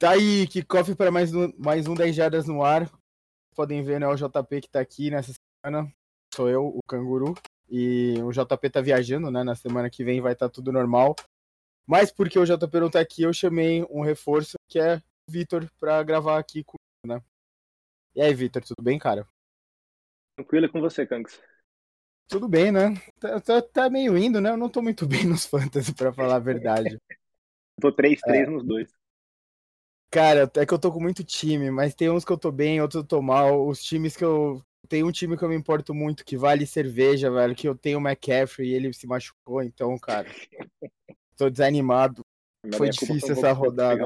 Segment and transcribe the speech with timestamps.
[0.00, 2.90] Tá aí, kickoff para mais um, mais um 10 jardas no ar.
[3.54, 5.92] Podem ver, né, o JP que tá aqui nessa semana.
[6.34, 7.34] Sou eu, o canguru.
[7.68, 9.44] E o JP tá viajando, né?
[9.44, 11.14] Na semana que vem vai estar tá tudo normal.
[11.86, 15.70] Mas porque o JP não tá aqui, eu chamei um reforço que é o Vitor
[15.78, 17.22] pra gravar aqui comigo, né?
[18.14, 19.28] E aí, Vitor, tudo bem, cara?
[20.34, 21.38] Tranquilo com você, Kangs.
[22.26, 22.94] Tudo bem, né?
[23.20, 24.48] Tá, tá, tá, meio indo, né?
[24.48, 26.98] Eu não tô muito bem nos fantasy, pra falar a verdade.
[27.78, 28.46] tô 3-3 é.
[28.46, 28.99] nos dois.
[30.10, 32.80] Cara, é que eu tô com muito time, mas tem uns que eu tô bem,
[32.80, 33.66] outros eu tô mal.
[33.66, 34.60] Os times que eu.
[34.88, 37.98] Tem um time que eu me importo muito, que vale cerveja, velho, que eu tenho
[37.98, 40.26] o McCaffrey e ele se machucou, então, cara.
[41.36, 42.22] tô desanimado.
[42.74, 44.04] Foi difícil essa rodada.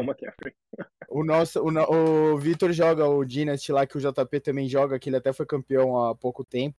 [1.09, 5.09] O nosso, o, o Vitor joga o Dynasty lá, que o JP também joga, que
[5.09, 6.77] ele até foi campeão há pouco tempo.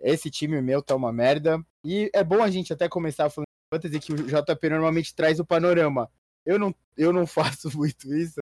[0.00, 1.64] Esse time meu tá uma merda.
[1.84, 5.44] E é bom a gente até começar falando fantasy que o JP normalmente traz o
[5.44, 6.10] panorama.
[6.44, 8.39] Eu não, eu não faço muito isso.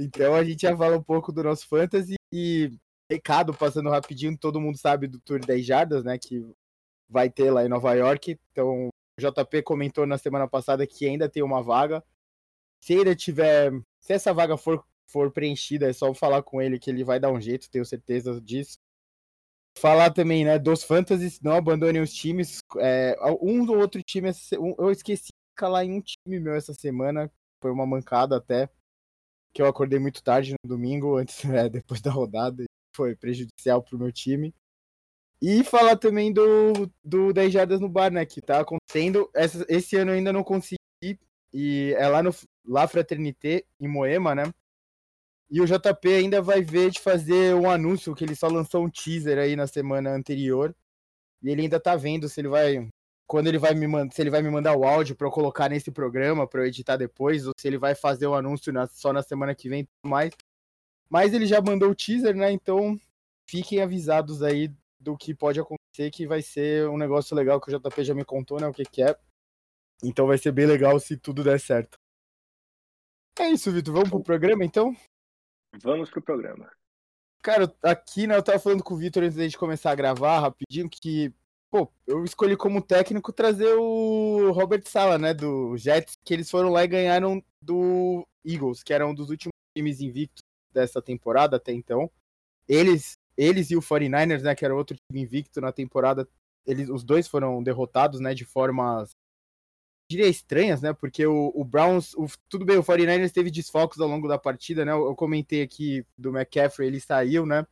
[0.00, 2.70] Então a gente já fala um pouco do nosso fantasy e
[3.10, 6.44] recado passando rapidinho, todo mundo sabe do Tour 10 Jardas, né, que
[7.08, 8.38] vai ter lá em Nova York.
[8.52, 12.02] Então o JP comentou na semana passada que ainda tem uma vaga.
[12.80, 16.88] Se ainda tiver, se essa vaga for for preenchida, é só falar com ele que
[16.88, 18.78] ele vai dar um jeito, tenho certeza disso.
[19.76, 22.60] Falar também, né, dos fantasies, não abandonem os times.
[22.78, 24.30] É, um ou outro time,
[24.78, 27.30] eu esqueci calar em um time meu essa semana.
[27.60, 28.68] Foi uma mancada até.
[29.52, 32.64] Que eu acordei muito tarde no domingo, antes, né, depois da rodada.
[32.94, 34.54] Foi prejudicial pro meu time.
[35.42, 38.26] E falar também do, do 10 Jardas no Bar, né?
[38.26, 39.30] Que tá acontecendo.
[39.34, 40.78] Essa, esse ano eu ainda não consegui.
[41.52, 42.30] E é lá no
[42.66, 44.44] La Fraternité, em Moema, né?
[45.50, 48.90] E o JP ainda vai ver de fazer um anúncio, que ele só lançou um
[48.90, 50.76] teaser aí na semana anterior.
[51.42, 52.88] E ele ainda tá vendo se ele vai
[53.30, 55.68] quando ele vai me mandar, se ele vai me mandar o áudio para eu colocar
[55.68, 59.12] nesse programa para eu editar depois, ou se ele vai fazer o anúncio na, só
[59.12, 60.34] na semana que vem, tudo mais.
[61.08, 62.50] Mas ele já mandou o teaser, né?
[62.50, 62.98] Então
[63.48, 67.78] fiquem avisados aí do que pode acontecer, que vai ser um negócio legal que o
[67.78, 68.66] JP já me contou, né?
[68.66, 69.16] O que, que é.
[70.02, 72.00] Então vai ser bem legal se tudo der certo.
[73.38, 73.94] É isso, Vitor.
[73.94, 74.92] Vamos pro programa então?
[75.80, 76.68] Vamos pro programa.
[77.44, 80.90] Cara, aqui, né, eu tava falando com o Vitor antes de começar a gravar rapidinho
[80.90, 81.32] que
[81.70, 86.70] Pô, eu escolhi como técnico trazer o Robert Sala, né, do Jets, que eles foram
[86.70, 90.42] lá e ganharam do Eagles, que era um dos últimos times invictos
[90.72, 92.10] dessa temporada até então.
[92.66, 96.28] Eles, eles e o 49ers, né, que era outro time invicto na temporada,
[96.66, 99.10] eles, os dois foram derrotados, né, de formas
[100.10, 100.92] diria estranhas, né?
[100.92, 104.84] Porque o, o Browns, o, tudo bem, o 49ers teve desfalques ao longo da partida,
[104.84, 104.90] né?
[104.90, 107.64] Eu, eu comentei aqui do McCaffrey, ele saiu, né?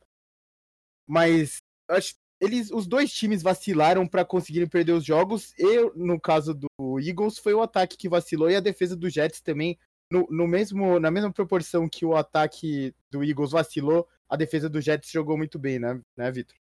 [1.05, 1.57] Mas
[1.89, 5.53] acho eles, os dois times vacilaram para conseguirem perder os jogos.
[5.57, 9.41] E no caso do Eagles foi o ataque que vacilou e a defesa do Jets
[9.41, 9.77] também
[10.11, 14.81] no, no mesmo na mesma proporção que o ataque do Eagles vacilou, a defesa do
[14.81, 16.57] Jets jogou muito bem, né, né, Vitor?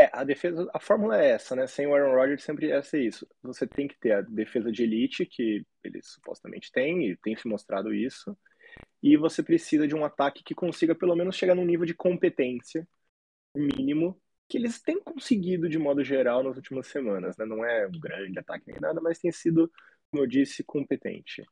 [0.00, 1.66] É, a defesa, a fórmula é essa, né?
[1.66, 3.26] Sem o Aaron Rodgers sempre ia ser isso.
[3.42, 7.48] Você tem que ter a defesa de elite, que eles supostamente têm, e tem se
[7.48, 8.38] mostrado isso,
[9.02, 12.86] e você precisa de um ataque que consiga pelo menos chegar num nível de competência
[13.56, 17.36] mínimo que eles têm conseguido de modo geral nas últimas semanas.
[17.36, 17.44] Né?
[17.44, 19.70] Não é um grande ataque nem nada, mas tem sido,
[20.10, 21.44] como eu disse, competente.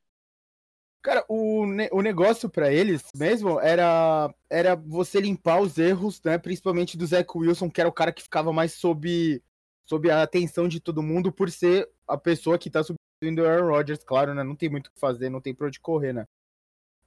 [1.03, 6.37] Cara, o, ne o negócio para eles mesmo era, era você limpar os erros, né?
[6.37, 9.41] Principalmente do Zach Wilson, que era o cara que ficava mais sob,
[9.85, 13.69] sob a atenção de todo mundo por ser a pessoa que tá substituindo o Aaron
[13.69, 14.43] Rodgers, claro, né?
[14.43, 16.27] Não tem muito o que fazer, não tem pra onde correr, né?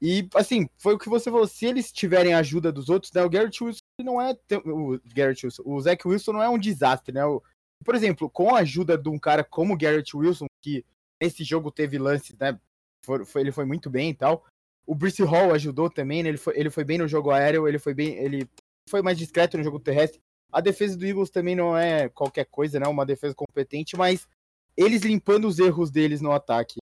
[0.02, 3.22] E, assim, foi o que você falou, se eles tiverem ajuda dos outros, né?
[3.22, 4.38] O Garrett Wilson não é.
[4.66, 7.26] O Garrett Wilson, o Zach Wilson não é um desastre, né?
[7.26, 7.44] O,
[7.84, 10.86] por exemplo, com a ajuda de um cara como o Garrett Wilson, que
[11.22, 12.58] nesse jogo teve lances, né?
[13.06, 14.46] Foi, foi, ele foi muito bem e tal.
[14.86, 16.30] O Brice Hall ajudou também, né?
[16.30, 18.16] Ele foi, ele foi bem no jogo aéreo, ele foi bem.
[18.16, 18.50] Ele
[18.90, 20.20] foi mais discreto no jogo terrestre.
[20.52, 22.88] A defesa do Eagles também não é qualquer coisa, né?
[22.88, 24.28] Uma defesa competente, mas
[24.76, 26.80] eles limpando os erros deles no ataque,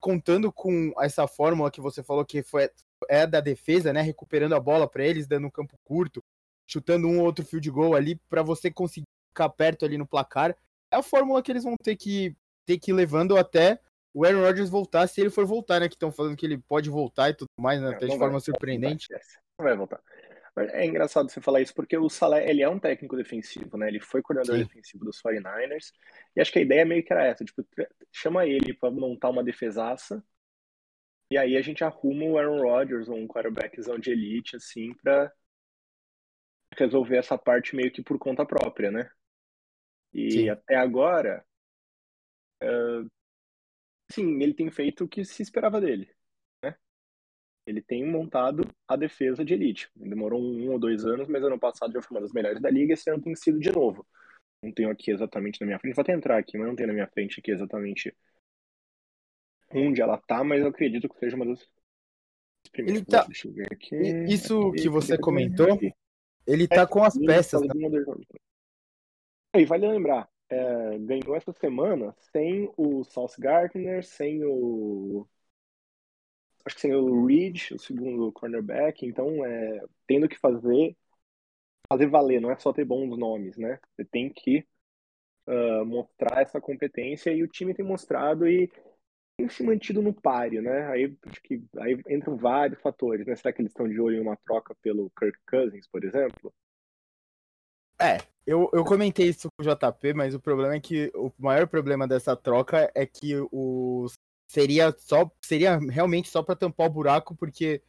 [0.00, 2.70] contando com essa fórmula que você falou que foi
[3.08, 4.00] é da defesa, né?
[4.00, 6.22] Recuperando a bola para eles, dando um campo curto,
[6.66, 10.56] chutando um ou outro field goal ali para você conseguir ficar perto ali no placar.
[10.90, 12.34] É a fórmula que eles vão ter que
[12.66, 13.80] ter que ir levando até
[14.12, 15.88] o Aaron Rodgers voltar, se ele for voltar, né?
[15.88, 17.90] Que estão falando que ele pode voltar e tudo mais, né?
[17.90, 19.06] Até de forma vai, surpreendente.
[19.58, 20.00] Não vai voltar.
[20.72, 23.88] É engraçado você falar isso porque o Salé, ele é um técnico defensivo, né?
[23.88, 24.64] Ele foi coordenador Sim.
[24.64, 25.92] defensivo dos 49ers.
[26.34, 27.64] E acho que a ideia meio que era essa, tipo,
[28.12, 30.22] chama ele para montar uma defesaça.
[31.30, 35.32] E aí a gente arruma o Aaron Rodgers, um quarterbackzão de elite assim, para
[36.76, 39.10] resolver essa parte meio que por conta própria, né?
[40.12, 40.48] E sim.
[40.48, 41.44] até agora,
[42.62, 43.08] uh,
[44.10, 46.12] sim, ele tem feito o que se esperava dele?
[47.70, 49.88] Ele tem montado a defesa de elite.
[49.94, 52.94] Demorou um, ou dois anos, mas ano passado já foi uma das melhores da liga,
[52.94, 54.06] esse ano tem sido de novo.
[54.62, 56.92] Não tenho aqui exatamente na minha frente, vou até entrar aqui, mas não tenho na
[56.92, 58.14] minha frente aqui exatamente
[59.72, 61.66] onde ela tá, mas eu acredito que seja uma das
[62.72, 63.04] primeiras.
[63.04, 63.24] Tá...
[63.24, 63.96] Deixa eu ver aqui.
[64.28, 65.78] Isso que você comentou,
[66.46, 67.62] ele tá é, com as peças.
[67.62, 67.74] Né?
[69.56, 75.26] E vale lembrar, é, ganhou essa semana sem o South Gardner, sem o
[76.70, 80.96] acho que sem o Reed, o segundo cornerback, então é, tendo que fazer
[81.88, 83.80] fazer valer, não é só ter bons nomes, né?
[83.90, 84.64] Você tem que
[85.48, 88.70] uh, mostrar essa competência e o time tem mostrado e
[89.36, 90.86] tem se mantido no páreo, né?
[90.86, 93.34] Aí acho que aí entram vários fatores, né?
[93.34, 96.54] Será que eles estão de olho em uma troca pelo Kirk Cousins, por exemplo?
[98.00, 101.66] É, eu, eu comentei isso com o JP, mas o problema é que o maior
[101.66, 104.16] problema dessa troca é que os
[104.50, 107.80] seria só seria realmente só para tampar o buraco, porque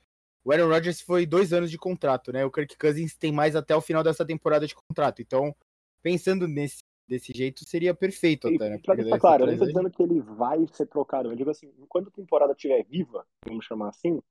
[0.43, 2.45] o Aaron Rodgers foi dois anos de contrato, né?
[2.45, 5.23] O Kirk Cousins tem mais até o final dessa temporada de contrato.
[5.23, 5.55] Então,
[6.03, 8.79] pensando nesse desse jeito, seria perfeito até, né?
[8.85, 11.29] Pra deixar claro, eu não tô dizendo que ele vai ser trocado.
[11.29, 14.21] Eu digo assim, enquanto a temporada estiver viva, vamos chamar assim,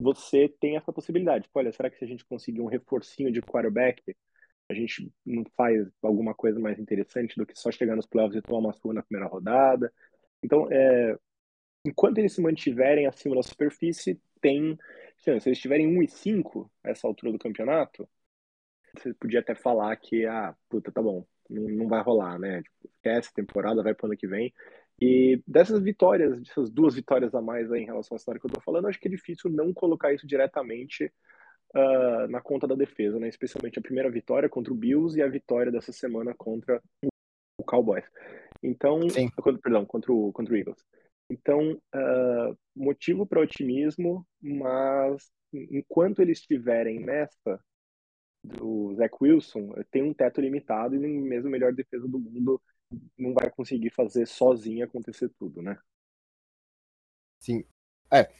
[0.00, 1.44] você tem essa possibilidade.
[1.44, 4.16] Tipo, olha, será que se a gente conseguir um reforcinho de quarterback,
[4.70, 8.42] a gente não faz alguma coisa mais interessante do que só chegar nos playoffs e
[8.42, 9.92] tomar uma sua na primeira rodada?
[10.42, 11.18] Então, é,
[11.88, 14.78] enquanto eles se mantiverem acima da superfície, tem
[15.18, 15.40] chance.
[15.42, 18.08] Se eles estiverem 1 e 5 a essa altura do campeonato,
[18.96, 22.62] você podia até falar que, ah, puta, tá bom, não, não vai rolar, né?
[22.62, 24.52] Tipo, esquece temporada, vai pro ano que vem.
[25.00, 28.50] E dessas vitórias, dessas duas vitórias a mais aí em relação à história que eu
[28.50, 31.12] tô falando, acho que é difícil não colocar isso diretamente
[31.74, 33.28] uh, na conta da defesa, né?
[33.28, 36.82] Especialmente a primeira vitória contra o Bills e a vitória dessa semana contra
[37.58, 38.04] o Cowboys.
[38.62, 39.30] Então, Sim.
[39.62, 40.84] perdão, contra o, contra o Eagles.
[41.30, 47.62] Então, uh, motivo para otimismo, mas enquanto eles estiverem nessa
[48.42, 52.60] do Zach Wilson, tem um teto limitado e mesmo a melhor defesa do mundo
[53.16, 55.78] não vai conseguir fazer sozinho acontecer tudo, né?
[57.40, 57.64] Sim.
[58.10, 58.32] É.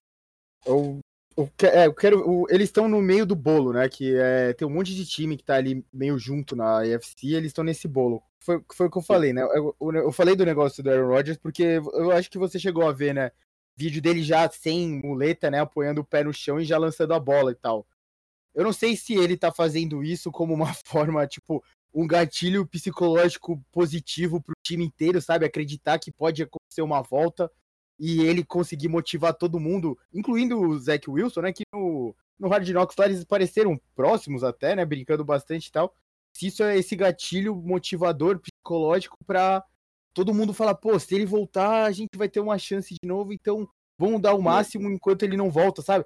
[0.67, 1.00] Eu,
[1.38, 2.19] eu, é, eu quero.
[2.20, 3.88] Eu, eles estão no meio do bolo, né?
[3.88, 7.49] Que é, tem um monte de time que tá ali meio junto na AFC, eles
[7.49, 9.43] estão nesse bolo foi, foi o que eu falei, né?
[9.43, 12.93] Eu, eu, falei do negócio do Aaron Rodgers porque eu acho que você chegou a
[12.93, 13.31] ver, né?
[13.76, 15.61] Vídeo dele já sem muleta, né?
[15.61, 17.87] Apoiando o pé no chão e já lançando a bola e tal.
[18.55, 21.62] Eu não sei se ele tá fazendo isso como uma forma, tipo,
[21.93, 25.44] um gatilho psicológico positivo pro time inteiro, sabe?
[25.44, 27.50] Acreditar que pode acontecer uma volta
[27.99, 31.53] e ele conseguir motivar todo mundo, incluindo o Zach Wilson, né?
[31.53, 34.85] Que no, no Hard Knocks lá eles pareceram próximos até, né?
[34.85, 35.95] Brincando bastante e tal
[36.39, 39.65] se isso é esse gatilho motivador psicológico para
[40.15, 43.33] todo mundo falar, pô, se ele voltar, a gente vai ter uma chance de novo,
[43.33, 43.69] então
[43.99, 46.05] vamos dar o máximo enquanto ele não volta, sabe?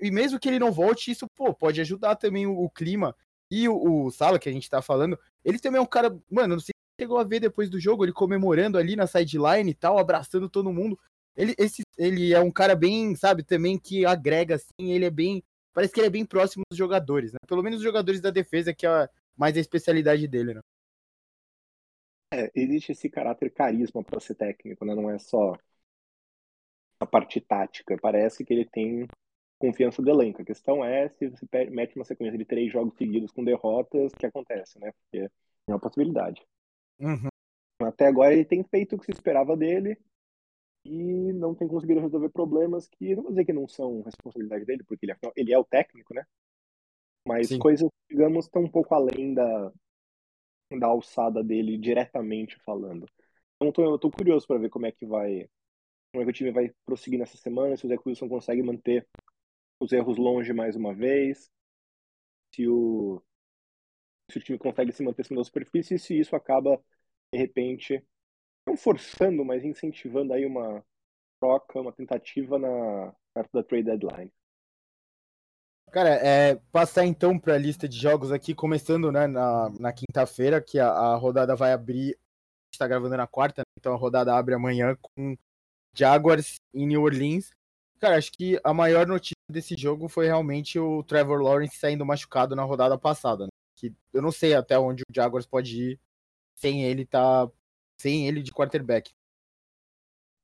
[0.00, 3.14] E mesmo que ele não volte, isso, pô, pode ajudar também o, o clima.
[3.50, 6.54] E o, o, Sala, que a gente tá falando, ele também é um cara, mano,
[6.54, 9.74] não sei se chegou a ver depois do jogo, ele comemorando ali na sideline e
[9.74, 10.98] tal, abraçando todo mundo.
[11.36, 15.44] Ele, esse, ele é um cara bem, sabe, também que agrega, assim, ele é bem.
[15.72, 17.38] Parece que ele é bem próximo dos jogadores, né?
[17.46, 20.60] Pelo menos os jogadores da defesa, que é mais a especialidade dele, né?
[22.32, 24.94] É, existe esse caráter carisma para ser técnico, né?
[24.94, 25.52] Não é só
[26.98, 27.98] a parte tática.
[28.00, 29.06] Parece que ele tem
[29.58, 30.40] confiança do elenco.
[30.40, 34.16] A questão é se você mete uma sequência de três jogos seguidos com derrotas, o
[34.16, 34.90] que acontece, né?
[34.92, 35.30] Porque é
[35.70, 36.42] uma possibilidade.
[36.98, 37.28] Uhum.
[37.82, 39.98] Até agora ele tem feito o que se esperava dele
[40.86, 44.84] e não tem conseguido resolver problemas que, não vou dizer que não são responsabilidade dele,
[44.84, 46.24] porque ele, ele é o técnico, né?
[47.26, 47.58] Mas Sim.
[47.58, 49.72] coisas, digamos, estão um pouco além da,
[50.78, 53.06] da alçada dele diretamente falando.
[53.56, 55.48] Então tô, eu tô curioso para ver como é que vai.
[56.12, 59.06] Como é que o time vai prosseguir nessa semana, se o Zé Wilson consegue manter
[59.80, 61.50] os erros longe mais uma vez,
[62.54, 63.20] se o,
[64.30, 66.80] se o time consegue se manter acima da superfície e se isso acaba,
[67.32, 68.02] de repente,
[68.66, 70.84] não forçando, mas incentivando aí uma
[71.40, 74.32] troca, uma tentativa na perto da trade deadline.
[75.92, 80.60] Cara, é, passar então para a lista de jogos aqui, começando né, na, na quinta-feira,
[80.60, 82.18] que a, a, rodada vai abrir.
[82.72, 85.36] está gravando na quarta, né, então a rodada abre amanhã com
[85.94, 87.50] Jaguars em New Orleans.
[87.98, 92.54] Cara, acho que a maior notícia desse jogo foi realmente o Trevor Lawrence saindo machucado
[92.54, 93.44] na rodada passada.
[93.44, 93.50] Né?
[93.76, 96.00] Que eu não sei até onde o Jaguars pode ir
[96.54, 97.50] sem ele tá
[98.00, 99.10] sem ele de quarterback.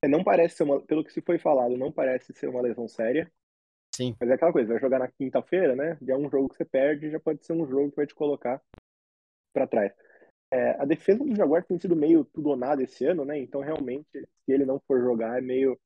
[0.03, 2.89] É, não parece ser uma, pelo que se foi falado, não parece ser uma lesão
[2.89, 3.31] séria.
[3.95, 4.17] Sim.
[4.19, 5.99] Mas é aquela coisa, vai jogar na quinta-feira, né?
[6.03, 8.15] Já é um jogo que você perde, já pode ser um jogo que vai te
[8.15, 8.61] colocar
[9.53, 9.93] para trás.
[10.51, 13.39] É, a defesa do Jaguar tem sido meio tudo ou nada esse ano, né?
[13.39, 15.79] Então, realmente, se ele não for jogar, é meio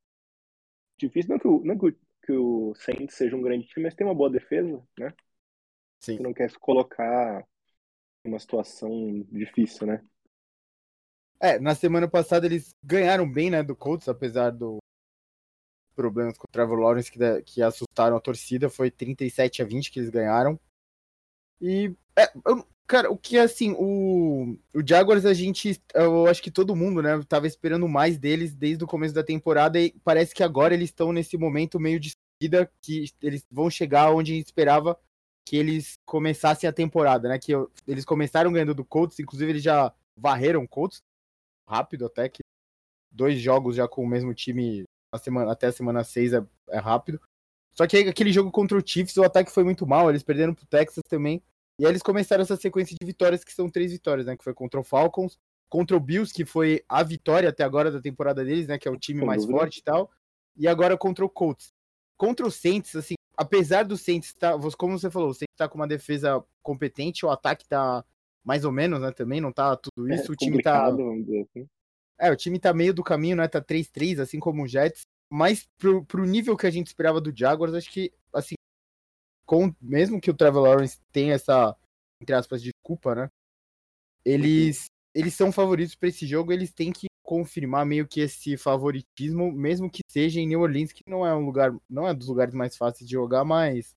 [0.98, 1.30] difícil.
[1.32, 1.96] Não que o, não que o
[2.26, 5.14] que o Saints seja um grande time, mas tem uma boa defesa, né?
[6.00, 6.16] Sim.
[6.16, 7.46] Você não quer se colocar
[8.24, 8.90] numa situação
[9.30, 10.04] difícil, né?
[11.40, 14.78] É, na semana passada eles ganharam bem, né, do Colts, apesar do
[15.94, 19.98] problemas com o Trevor Lawrence que, que assustaram a torcida, foi 37 a 20 que
[19.98, 20.60] eles ganharam.
[21.60, 26.50] E, é, eu, cara, o que assim, o, o Jaguars a gente, eu acho que
[26.50, 30.42] todo mundo, né, tava esperando mais deles desde o começo da temporada e parece que
[30.42, 34.98] agora eles estão nesse momento meio de seguida que eles vão chegar onde esperava
[35.46, 37.52] que eles começassem a temporada, né, que
[37.86, 41.02] eles começaram ganhando do Colts, inclusive eles já varreram o Colts,
[41.66, 42.42] rápido até que
[43.10, 46.78] dois jogos já com o mesmo time a semana, até a semana 6 é, é
[46.78, 47.20] rápido.
[47.74, 50.66] Só que aquele jogo contra o Chiefs, o ataque foi muito mal, eles perderam pro
[50.66, 51.42] Texas também.
[51.78, 54.36] E aí eles começaram essa sequência de vitórias, que são três vitórias, né?
[54.36, 58.00] Que foi contra o Falcons, contra o Bills, que foi a vitória até agora da
[58.00, 58.78] temporada deles, né?
[58.78, 60.10] Que é o time mais forte e tal.
[60.56, 61.74] E agora contra o Colts.
[62.16, 65.68] Contra o Saints, assim, apesar do Saints estar, tá, como você falou, o Saints tá
[65.68, 68.02] com uma defesa competente, o ataque tá
[68.46, 69.10] mais ou menos, né?
[69.10, 70.30] Também não tá tudo isso.
[70.30, 70.86] É o time tá.
[70.86, 71.68] Assim.
[72.16, 73.48] É, o time tá meio do caminho, né?
[73.48, 75.02] Tá 3-3, assim como o Jets.
[75.28, 78.54] Mas pro, pro nível que a gente esperava do Jaguars, acho que, assim,
[79.44, 81.76] com, mesmo que o Trevor Lawrence tenha essa,
[82.22, 83.28] entre aspas, desculpa, né?
[84.24, 89.50] Eles, eles são favoritos para esse jogo, eles têm que confirmar meio que esse favoritismo,
[89.50, 92.54] mesmo que seja em New Orleans, que não é um lugar, não é dos lugares
[92.54, 93.96] mais fáceis de jogar, mas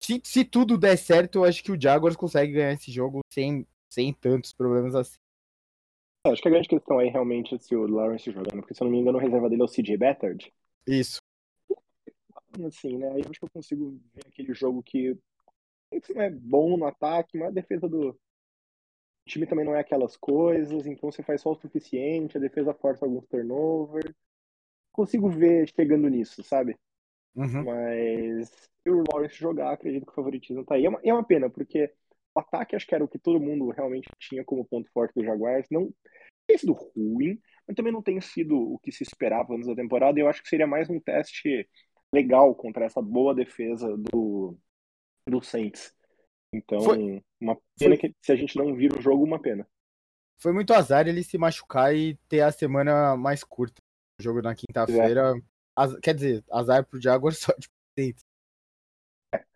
[0.00, 3.66] se, se tudo der certo, eu acho que o Jaguars consegue ganhar esse jogo sem,
[3.92, 5.18] sem tantos problemas assim.
[6.26, 8.82] É, acho que a grande questão aí realmente é se o Lawrence jogando, porque se
[8.82, 10.52] eu não me engano, a reserva dele é o CJ Beathard.
[10.86, 11.18] Isso.
[12.66, 13.08] Assim, né?
[13.10, 15.16] Aí eu acho que eu consigo ver aquele jogo que
[16.14, 18.18] não é bom no ataque, mas a defesa do
[19.26, 23.04] time também não é aquelas coisas, então você faz só o suficiente, a defesa força
[23.04, 24.14] alguns turnover.
[24.92, 26.76] Consigo ver chegando nisso, sabe?
[27.34, 27.64] Uhum.
[27.64, 30.84] Mas se o Lawrence jogar, acredito que o favoritismo tá aí.
[30.84, 31.92] É uma, é uma pena, porque
[32.34, 35.24] o ataque acho que era o que todo mundo realmente tinha como ponto forte do
[35.24, 35.66] Jaguars.
[35.70, 35.92] Não
[36.46, 40.18] tem sido ruim, mas também não tem sido o que se esperava antes da temporada.
[40.18, 41.68] E eu acho que seria mais um teste
[42.12, 44.56] legal contra essa boa defesa do,
[45.28, 45.94] do Saints.
[46.52, 47.22] Então, Foi.
[47.40, 47.98] uma pena Foi.
[47.98, 49.66] que se a gente não vira o jogo, uma pena.
[50.38, 53.80] Foi muito azar ele se machucar e ter a semana mais curta.
[54.18, 55.34] O jogo na quinta-feira.
[55.36, 55.49] É.
[56.02, 58.22] Quer dizer, azar pro Jaguars só de Saints.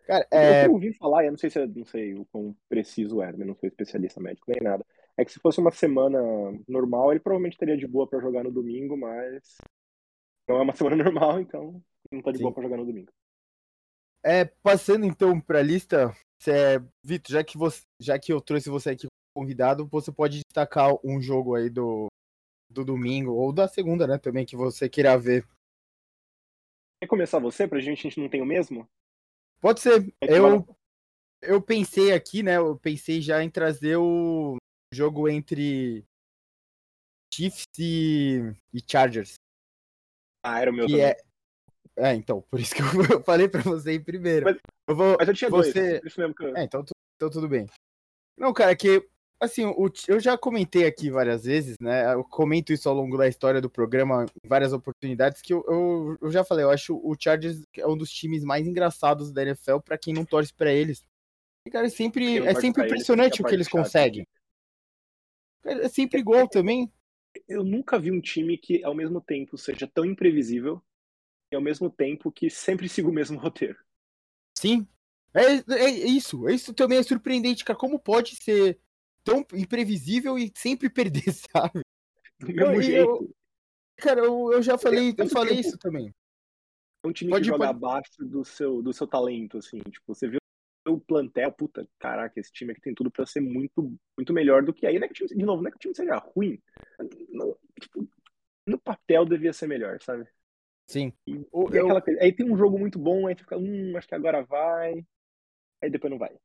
[0.05, 0.67] Cara, é...
[0.67, 3.67] Eu ouvi falar, eu não sei se não sei o quão preciso é, não sou
[3.67, 4.85] especialista médico nem nada.
[5.17, 6.19] É que se fosse uma semana
[6.67, 9.57] normal, ele provavelmente estaria de boa para jogar no domingo, mas
[10.47, 11.81] não é uma semana normal, então
[12.11, 12.43] não tá de Sim.
[12.43, 13.11] boa para jogar no domingo.
[14.23, 16.15] É, passando então para a lista,
[16.47, 20.93] é, Vitor, já que você, já que eu trouxe você aqui convidado, você pode destacar
[21.03, 22.07] um jogo aí do,
[22.69, 25.45] do domingo ou da segunda, né, também que você queira ver.
[27.05, 28.89] Quer começar você pra gente, a gente não tem o mesmo?
[29.61, 30.11] Pode ser.
[30.19, 30.65] Eu,
[31.39, 32.57] eu pensei aqui, né?
[32.57, 34.57] Eu pensei já em trazer o
[34.91, 36.03] jogo entre
[37.31, 39.35] Chiefs e, e Chargers.
[40.43, 41.05] Ah, era o meu que também.
[41.05, 41.17] É...
[41.95, 42.87] é, então, por isso que eu
[43.23, 44.45] falei pra você ir primeiro.
[44.45, 44.57] Mas
[44.87, 45.99] eu, vou, mas eu tinha você...
[45.99, 46.17] dois.
[46.57, 46.83] É, então,
[47.17, 47.67] então tudo bem.
[48.35, 49.07] Não, cara, que
[49.39, 52.13] assim, o, eu já comentei aqui várias vezes, né?
[52.13, 56.17] Eu comento isso ao longo da história do programa, em várias oportunidades, que eu, eu,
[56.21, 59.79] eu já falei, eu acho o Chargers é um dos times mais engraçados da NFL
[59.83, 61.03] para quem não torce para eles.
[61.65, 64.27] E, cara, é sempre, é sempre impressionante o que eles conseguem.
[65.63, 66.91] É sempre igual também.
[67.47, 70.81] Eu nunca vi um time que, ao mesmo tempo, seja tão imprevisível
[71.51, 73.77] e, ao mesmo tempo, que sempre siga o mesmo roteiro.
[74.57, 74.87] Sim.
[75.33, 76.47] É, é isso.
[76.47, 77.77] Isso também é surpreendente, cara.
[77.77, 78.79] Como pode ser
[79.25, 81.81] tão imprevisível e sempre perder, sabe?
[82.39, 83.09] Do mesmo eu, jeito.
[83.09, 83.35] Eu,
[83.97, 86.13] cara, eu, eu já falei, eu falei isso também.
[87.03, 87.77] É um time pode, que joga pode...
[87.77, 89.79] abaixo do seu, do seu talento, assim.
[89.79, 90.39] Tipo, você viu
[90.87, 94.73] o plantel, puta, caraca, esse time aqui tem tudo para ser muito, muito melhor do
[94.73, 94.99] que aí.
[94.99, 96.61] Não é que time, de novo, não é que o time seja ruim.
[97.29, 98.07] Não, tipo,
[98.67, 100.27] no papel devia ser melhor, sabe?
[100.87, 101.11] Sim.
[101.25, 101.87] E, e eu...
[102.21, 105.03] Aí tem um jogo muito bom, aí fica, hum, acho que agora vai.
[105.81, 106.37] Aí depois não vai.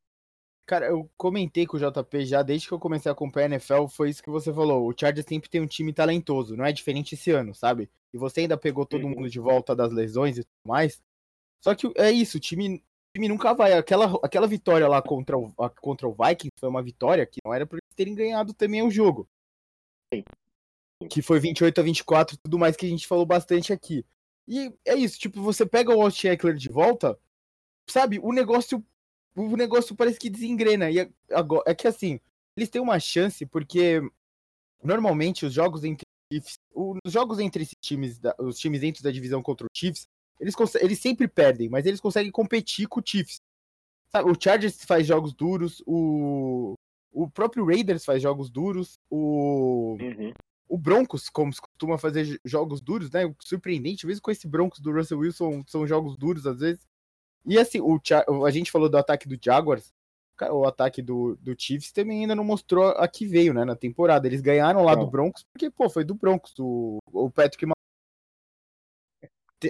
[0.66, 3.86] Cara, eu comentei com o JP já desde que eu comecei a acompanhar a NFL,
[3.88, 4.88] foi isso que você falou.
[4.88, 7.90] O Chargers sempre tem um time talentoso, não é diferente esse ano, sabe?
[8.12, 9.10] E você ainda pegou todo uhum.
[9.10, 11.02] mundo de volta das lesões e tudo mais.
[11.62, 13.72] Só que é isso, o time, o time nunca vai.
[13.72, 17.66] Aquela, aquela vitória lá contra o, contra o Vikings foi uma vitória que não era
[17.66, 19.28] para eles terem ganhado também o jogo.
[20.12, 20.24] Sim.
[21.08, 24.04] Que foi 28 a 24, tudo mais que a gente falou bastante aqui.
[24.46, 27.18] E é isso, tipo, você pega o Austin Eckler de volta,
[27.88, 28.18] sabe?
[28.18, 28.84] O negócio
[29.46, 30.90] o negócio parece que desengrena.
[30.90, 32.20] E agora, é que assim,
[32.56, 34.00] eles têm uma chance porque
[34.82, 36.06] normalmente os jogos entre
[36.72, 40.06] os jogos entre esses times, os times dentro da divisão contra o Chiefs,
[40.38, 43.40] Eles, eles sempre perdem, mas eles conseguem competir com o Chiefs.
[44.10, 46.74] Sabe, o Chargers faz jogos duros, o,
[47.12, 50.32] o próprio Raiders faz jogos duros, o, Uhum.
[50.68, 53.22] o Broncos, como se costuma fazer jogos duros, né?
[53.40, 56.86] Surpreendente, mesmo com esse Broncos do Russell Wilson, são jogos duros às vezes.
[57.46, 58.00] E assim, o,
[58.44, 59.92] a gente falou do ataque do Jaguars,
[60.50, 64.26] o ataque do, do Chiefs também ainda não mostrou a que veio, né, na temporada.
[64.26, 65.04] Eles ganharam lá Não.
[65.04, 67.66] do Broncos, porque, pô, foi do Broncos, o, o Patrick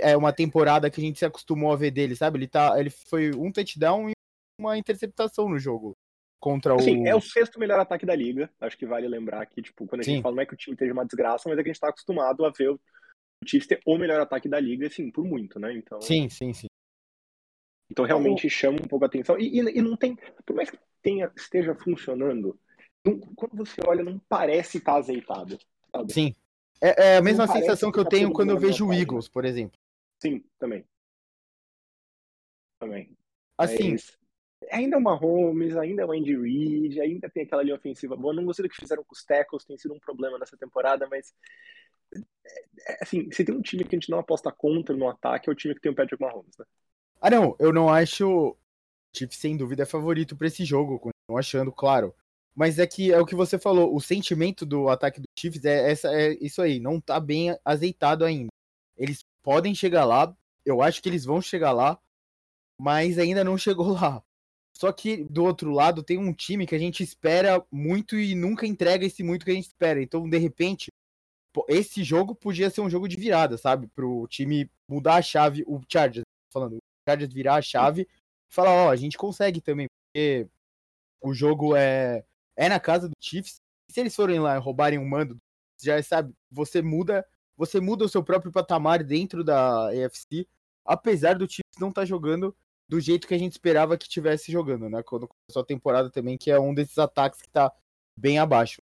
[0.00, 2.38] é uma temporada que a gente se acostumou a ver dele, sabe?
[2.38, 4.12] Ele tá, ele foi um touchdown e
[4.60, 5.96] uma interceptação no jogo
[6.38, 8.48] contra Assim, o é o sexto melhor ataque da liga.
[8.60, 10.12] Acho que vale lembrar que, tipo, quando a Sim.
[10.12, 11.80] gente fala, não é que o time esteja uma desgraça, mas é que a gente
[11.80, 12.80] tá acostumado a ver o
[13.44, 15.72] Chiefs ter o melhor ataque da liga, assim, por muito, né?
[15.72, 16.66] Então, Sim, sim, sim.
[17.90, 19.38] Então realmente chama um pouco a atenção.
[19.38, 20.16] E, e- e não tem,
[20.46, 22.58] por mais que tenha, esteja funcionando,
[23.04, 25.58] não- quando você olha, não parece estar azeitado.
[25.94, 26.12] Sabe?
[26.12, 26.34] Sim.
[26.80, 28.92] É, é a mesma parece sensação que que eu tá tenho quando eu vejo o
[28.94, 29.78] Eagles, por exemplo.
[30.18, 30.84] Sim, também.
[32.78, 33.10] Também.
[33.58, 34.18] Assim, Mas
[34.70, 38.32] ainda é uma Holmes, ainda é o Andy Reid, ainda tem aquela linha ofensiva boa.
[38.32, 41.34] Não gostei do que fizeram com os tackles, tem sido um problema nessa temporada, mas
[42.46, 45.48] é, é, assim, se tem um time que a gente não aposta contra no ataque,
[45.48, 46.64] é o time que tem o Patrick Mahomes, né?
[47.20, 48.56] Ah, não, eu não acho.
[49.14, 52.14] Chiefs, sem dúvida, é favorito pra esse jogo, continuo achando, claro.
[52.54, 55.90] Mas é que é o que você falou, o sentimento do ataque do Chiefs é,
[55.90, 58.48] essa, é isso aí, não tá bem azeitado ainda.
[58.96, 60.34] Eles podem chegar lá,
[60.64, 61.98] eu acho que eles vão chegar lá,
[62.78, 64.22] mas ainda não chegou lá.
[64.76, 68.66] Só que do outro lado tem um time que a gente espera muito e nunca
[68.66, 70.02] entrega esse muito que a gente espera.
[70.02, 70.90] Então, de repente,
[71.68, 73.88] esse jogo podia ser um jogo de virada, sabe?
[73.88, 76.78] Pro time mudar a chave, o Chargers, falando,
[77.10, 80.48] Chargers virar a chave e falar, ó, a gente consegue também, porque
[81.20, 82.24] o jogo é,
[82.56, 83.60] é na casa do Chiefs.
[83.90, 85.40] Se eles forem lá e roubarem um mando,
[85.82, 87.26] já sabe, você muda,
[87.56, 90.46] você muda o seu próprio patamar dentro da AFC,
[90.84, 92.54] apesar do Chiefs não estar jogando
[92.88, 95.02] do jeito que a gente esperava que tivesse jogando, né?
[95.02, 97.72] Quando começou a temporada também, que é um desses ataques que tá
[98.16, 98.82] bem abaixo.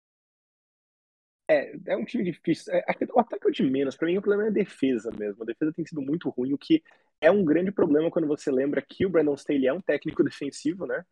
[1.47, 2.73] É, é um time difícil.
[2.73, 3.95] É, o ataque é o de menos.
[3.95, 5.43] Pra mim, o problema é a defesa mesmo.
[5.43, 6.83] A defesa tem sido muito ruim, o que
[7.21, 10.85] é um grande problema quando você lembra que o Brandon Staley é um técnico defensivo,
[10.85, 11.05] né?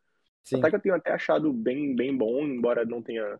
[0.43, 0.57] Sim.
[0.57, 3.39] O ataque eu tenho até achado bem, bem bom, embora não tenha.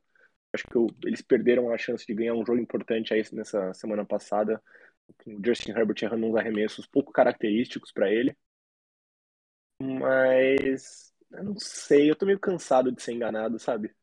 [0.54, 4.06] Acho que eu- eles perderam a chance de ganhar um jogo importante aí nessa semana
[4.06, 4.62] passada,
[5.24, 8.36] com o Justin Herbert errando uns arremessos pouco característicos pra ele.
[9.80, 13.94] Mas eu não sei, eu tô meio cansado de ser enganado, sabe?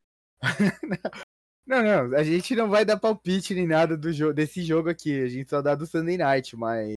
[1.70, 5.22] Não, não, a gente não vai dar palpite nem nada do jogo, desse jogo aqui.
[5.22, 6.94] A gente só dá do Sunday Night, mas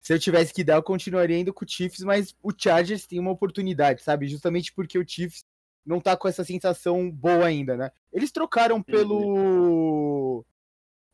[0.00, 3.20] se eu tivesse que dar, eu continuaria indo com o Chiefs, mas o Chargers tem
[3.20, 4.26] uma oportunidade, sabe?
[4.26, 5.44] Justamente porque o Chiefs
[5.84, 7.90] não tá com essa sensação boa ainda, né?
[8.10, 10.46] Eles trocaram pelo.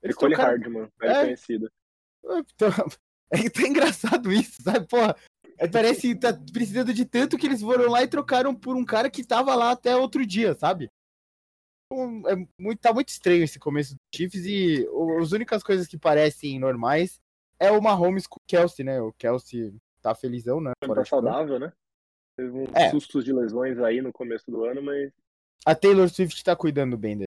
[0.01, 0.61] Eles Nicole trocaram.
[0.61, 1.25] Hardman, É.
[1.25, 1.73] conhecido.
[2.55, 2.71] Então,
[3.33, 4.87] é tá engraçado isso, sabe?
[4.87, 5.17] Porra,
[5.59, 8.85] é, parece que tá precisando de tanto que eles foram lá e trocaram por um
[8.85, 10.89] cara que tava lá até outro dia, sabe?
[11.93, 15.89] Então, É muito, tá muito estranho esse começo do Chiefs e o- as únicas coisas
[15.89, 17.21] que parecem normais
[17.59, 19.01] é o Mahomes com o Kelsey, né?
[19.01, 20.73] O Kelsey tá felizão, né?
[20.81, 21.73] Tá saudável, né?
[22.37, 22.91] Teve uns É.
[22.91, 25.13] sustos de lesões aí no começo do ano, mas
[25.67, 27.27] A Taylor Swift tá cuidando bem dele.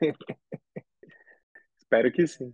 [1.78, 2.52] espero que sim.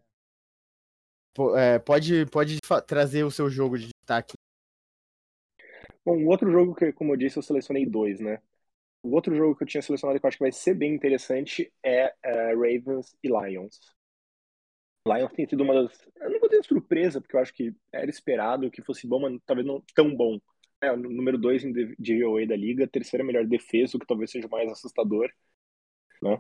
[1.33, 4.35] Pô, é, pode pode trazer o seu jogo de destaque.
[6.05, 8.43] Bom, o outro jogo que, como eu disse, eu selecionei dois, né?
[9.03, 11.73] O outro jogo que eu tinha selecionado que eu acho que vai ser bem interessante
[11.83, 13.81] é, é, Ravens e Lions.
[15.07, 16.07] Lions tem sido uma das.
[16.17, 19.41] Eu não vou ter surpresa, porque eu acho que era esperado que fosse bom, mas
[19.47, 20.39] talvez não tão bom.
[20.83, 24.49] É número 2 de de VOA da liga, terceira melhor defesa, o que talvez seja
[24.49, 25.31] mais assustador.
[26.23, 26.39] Né?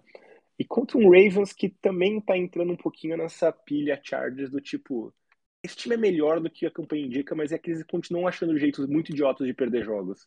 [0.59, 5.15] E contra um Ravens que também tá entrando um pouquinho nessa pilha Chargers do tipo.
[5.63, 8.59] Esse time é melhor do que a campanha indica, mas é que eles continuam achando
[8.59, 10.27] jeitos muito idiotas de perder jogos.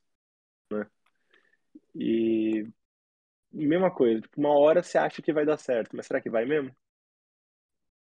[1.73, 1.81] Né?
[1.95, 2.67] E.
[3.53, 6.29] e Mesma coisa, tipo, uma hora você acha que vai dar certo, mas será que
[6.29, 6.71] vai mesmo?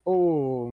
[0.05, 0.69] O...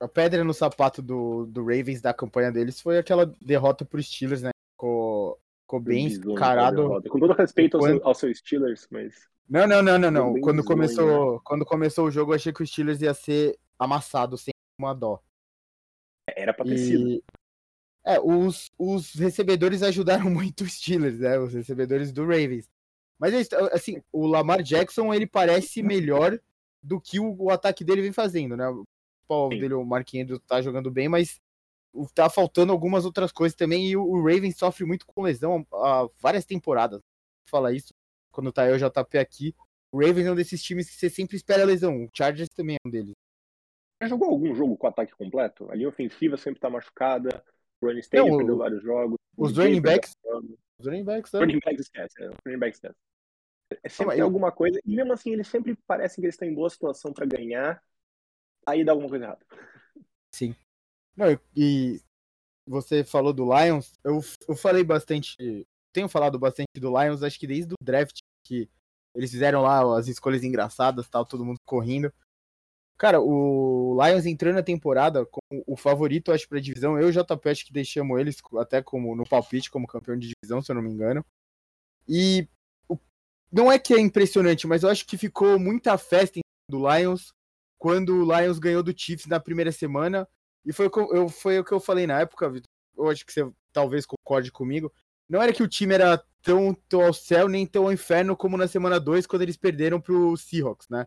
[0.00, 4.42] A pedra no sapato do, do Ravens da campanha deles foi aquela derrota pro Steelers,
[4.42, 4.50] né?
[4.72, 7.02] Ficou, ficou bem escarado.
[7.08, 9.28] Com todo respeito ao Quando- seu, ao seu Steelers, mas.
[9.48, 10.40] Não, não, não, não, não.
[10.40, 14.52] Quando começou, quando começou o jogo, eu achei que o Steelers ia ser amassado sem
[14.78, 15.20] uma dó.
[16.28, 17.24] Era pra ter sido.
[18.08, 21.38] É, os, os recebedores ajudaram muito os Steelers, né?
[21.38, 22.66] Os recebedores do Ravens.
[23.18, 26.38] Mas eles- assim, o Lamar Jackson, ele parece melhor
[26.82, 28.66] do que o, o ataque dele vem fazendo, né?
[28.68, 28.84] O
[29.26, 31.38] pau dele, o Mark Andrews tá jogando bem, mas
[32.14, 36.08] tá faltando algumas outras coisas também e o, o Ravens sofre muito com lesão há
[36.18, 37.00] várias temporadas.
[37.50, 37.92] Fala isso
[38.30, 39.54] quando tá eu e o JP aqui.
[39.92, 42.04] O Ravens é um desses times que você sempre espera lesão.
[42.04, 43.14] O Chargers também é um deles.
[44.00, 45.70] Já jogou algum jogo com ataque completo?
[45.70, 47.42] A linha ofensiva sempre tá machucada,
[47.80, 49.16] o Running State perdeu vários jogos.
[49.36, 50.14] Os running backs.
[50.78, 51.38] Os running backs, é.
[51.38, 52.30] Running backs esquece, é.
[52.44, 52.96] Running backs esquece.
[53.82, 56.54] É sempre tem alguma coisa, e mesmo assim eles sempre parecem que eles estão em
[56.54, 57.82] boa situação para ganhar,
[58.66, 59.46] aí dá alguma coisa errada.
[60.34, 60.56] Sim.
[61.14, 62.00] Não, e
[62.66, 65.36] você falou do Lions, eu, eu falei bastante,
[65.92, 68.70] tenho falado bastante do Lions, acho que desde o draft que
[69.14, 72.12] eles fizeram lá as escolhas engraçadas, tal, todo mundo correndo.
[72.98, 76.98] Cara, o Lions entrando na temporada como o favorito, acho, pra divisão.
[76.98, 80.34] Eu e o JP acho que deixamos eles até como no palpite como campeão de
[80.34, 81.24] divisão, se eu não me engano.
[82.08, 82.48] E
[83.52, 87.32] não é que é impressionante, mas eu acho que ficou muita festa do Lions
[87.78, 90.28] quando o Lions ganhou do Chiefs na primeira semana.
[90.66, 92.68] E foi, eu, foi o que eu falei na época, Vitor.
[92.96, 94.92] Eu acho que você talvez concorde comigo.
[95.28, 98.56] Não era que o time era tão, tão ao céu nem tão ao inferno como
[98.56, 101.06] na semana 2, quando eles perderam pro Seahawks, né?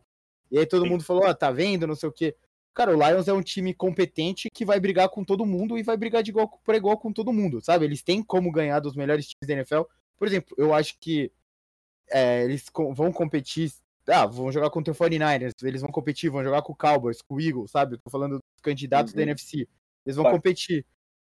[0.52, 2.36] E aí todo mundo falou, ah, tá vendo, não sei o quê.
[2.74, 5.98] Cara, o Lions é um time competente que vai brigar com todo mundo e vai
[5.98, 7.86] brigar de igual por igual com todo mundo, sabe?
[7.86, 9.82] Eles têm como ganhar dos melhores times da NFL.
[10.18, 11.32] Por exemplo, eu acho que
[12.10, 13.72] é, eles vão competir.
[14.08, 17.36] Ah, vão jogar contra o 49ers, eles vão competir, vão jogar com o Cowboys, com
[17.36, 17.98] o Eagles, sabe?
[17.98, 19.18] tô falando dos candidatos uhum.
[19.18, 19.68] da NFC.
[20.06, 20.86] Eles vão competir.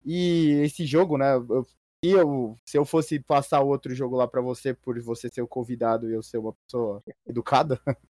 [0.04, 1.34] E esse jogo, né?
[1.36, 1.66] Eu,
[2.02, 6.10] eu, se eu fosse passar outro jogo lá para você, por você ser o convidado
[6.10, 7.80] e eu ser uma pessoa educada,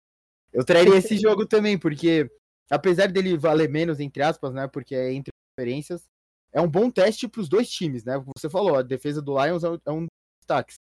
[0.54, 2.30] eu traria esse jogo também, porque
[2.70, 4.68] apesar dele valer menos, entre aspas, né?
[4.68, 6.08] Porque é entre diferenças,
[6.52, 8.16] é um bom teste para os dois times, né?
[8.16, 10.08] Como você falou, a defesa do Lions é um
[10.42, 10.76] destaque.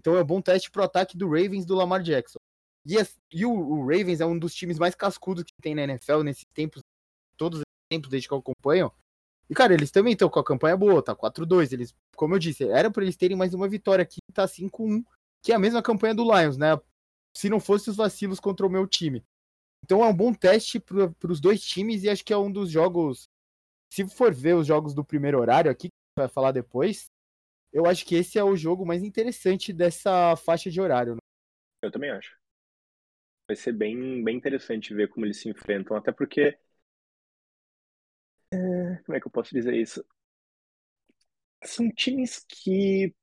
[0.00, 2.38] Então é um bom teste pro ataque do Ravens do Lamar Jackson.
[2.86, 2.94] E,
[3.32, 6.44] e o, o, Ravens é um dos times mais cascudos que tem na NFL nesses
[6.54, 6.80] tempos,
[7.36, 8.92] todos os tempos desde que eu acompanho.
[9.48, 11.72] E, cara, eles também estão com a campanha boa, tá 4-2.
[11.72, 15.04] Eles, como eu disse, era para eles terem mais uma vitória aqui, tá 5-1,
[15.42, 16.78] que é a mesma campanha do Lions, né?
[17.36, 19.22] Se não fosse os vacilos contra o meu time.
[19.84, 22.70] Então é um bom teste para os dois times e acho que é um dos
[22.70, 23.28] jogos.
[23.92, 27.10] Se for ver os jogos do primeiro horário aqui, que vai falar depois,
[27.70, 31.12] eu acho que esse é o jogo mais interessante dessa faixa de horário.
[31.12, 31.18] Né?
[31.82, 32.34] Eu também acho.
[33.46, 36.58] Vai ser bem, bem interessante ver como eles se enfrentam, até porque.
[38.50, 40.02] É, como é que eu posso dizer isso?
[41.62, 43.14] São times que.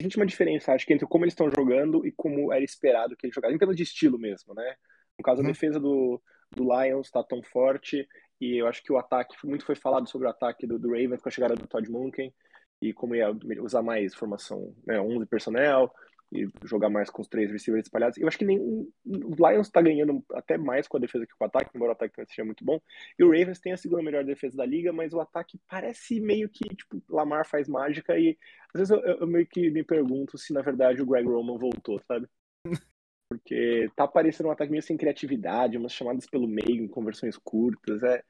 [0.00, 2.64] A gente tem uma diferença, acho que entre como eles estão jogando e como era
[2.64, 4.76] esperado que eles jogassem, em termos de estilo mesmo, né?
[5.18, 5.50] No caso, a uhum.
[5.50, 6.22] defesa do,
[6.54, 8.06] do Lions está tão forte,
[8.40, 11.20] e eu acho que o ataque, muito foi falado sobre o ataque do, do Ravens
[11.20, 12.32] com a chegada do Todd Munkin
[12.80, 13.28] e como ia
[13.60, 15.92] usar mais formação, né, 11 personnel
[16.30, 18.18] e jogar mais com os três receivers espalhados.
[18.18, 21.44] Eu acho que nem o Lions está ganhando até mais com a defesa que com
[21.44, 22.80] o ataque, embora o ataque também seja muito bom.
[23.18, 26.48] E o Ravens tem a segunda melhor defesa da liga, mas o ataque parece meio
[26.48, 28.36] que, tipo, Lamar faz mágica e
[28.74, 32.00] às vezes eu, eu meio que me pergunto se na verdade o Greg Roman voltou,
[32.06, 32.28] sabe?
[33.30, 38.22] Porque tá parecendo um ataque meio sem criatividade, umas chamadas pelo meio, conversões curtas, é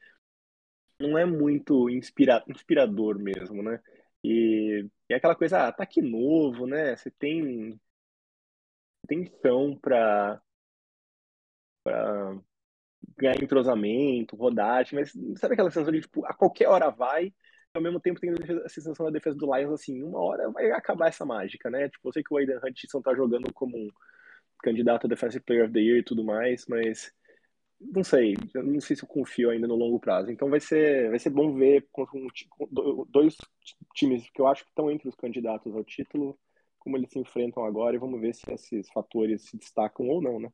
[1.00, 3.80] não é muito inspira, inspirador mesmo, né?
[4.24, 6.96] E, é aquela coisa, ah, tá aqui novo, né?
[6.96, 7.78] Você tem
[9.08, 10.40] tem chão para
[13.16, 17.32] ganhar entrosamento, rodagem, mas sabe aquela sensação de tipo, a qualquer hora vai,
[17.74, 21.08] ao mesmo tempo tem a sensação da defesa do Lions assim, uma hora vai acabar
[21.08, 21.88] essa mágica, né?
[21.88, 23.90] Tipo, eu sei que o Aiden Hutchinson tá jogando como um
[24.62, 27.12] candidato a Defensive Player of the Year e tudo mais, mas
[27.80, 30.30] não sei, eu não sei se eu confio ainda no longo prazo.
[30.30, 32.04] Então vai ser, vai ser bom ver com
[33.08, 33.36] dois
[33.94, 36.38] times que eu acho que estão entre os candidatos ao título,
[36.88, 40.40] como eles se enfrentam agora e vamos ver se esses fatores se destacam ou não,
[40.40, 40.50] né?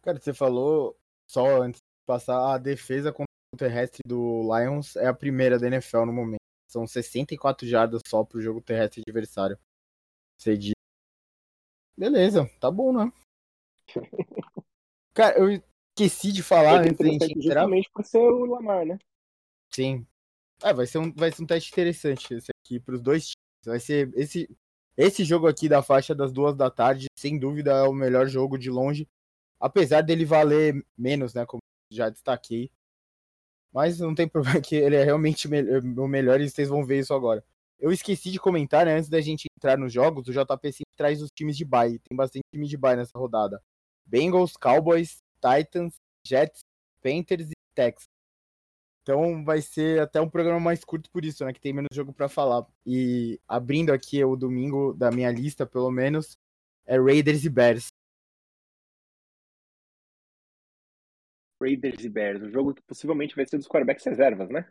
[0.00, 5.06] Cara, você falou só antes de passar a defesa contra o terrestre do Lions é
[5.06, 6.40] a primeira da NFL no momento.
[6.66, 9.58] São 64 jardas só pro jogo terrestre adversário.
[10.38, 10.72] Você diz.
[11.94, 13.12] Beleza, tá bom, né?
[15.12, 15.62] Cara, eu
[15.94, 18.98] esqueci de falar é antes da gente Justamente por ser o Lamar, né?
[19.74, 20.06] Sim.
[20.62, 23.66] Ah, vai ser um, vai ser um teste interessante esse aqui para os dois times.
[23.66, 24.48] Vai ser esse,
[24.98, 28.58] esse jogo aqui da faixa das duas da tarde, sem dúvida é o melhor jogo
[28.58, 29.08] de longe,
[29.60, 31.46] apesar dele valer menos, né?
[31.46, 31.60] Como
[31.92, 32.68] já destaquei.
[33.72, 37.14] Mas não tem problema que ele é realmente o melhor e vocês vão ver isso
[37.14, 37.44] agora.
[37.78, 41.22] Eu esqueci de comentar, né, antes da gente entrar nos jogos, o JP sempre traz
[41.22, 42.00] os times de bye.
[42.00, 43.62] Tem bastante time de bye nessa rodada.
[44.04, 45.94] Bengals, Cowboys, Titans,
[46.26, 46.62] Jets,
[47.00, 48.17] Panthers e Texans.
[49.08, 51.50] Então vai ser até um programa mais curto por isso, né?
[51.50, 52.66] Que tem menos jogo para falar.
[52.84, 56.36] E abrindo aqui o domingo da minha lista, pelo menos,
[56.84, 57.88] é Raiders e Bears.
[61.58, 64.70] Raiders e Bears, um jogo que possivelmente vai ser dos quarterbacks reservas, né?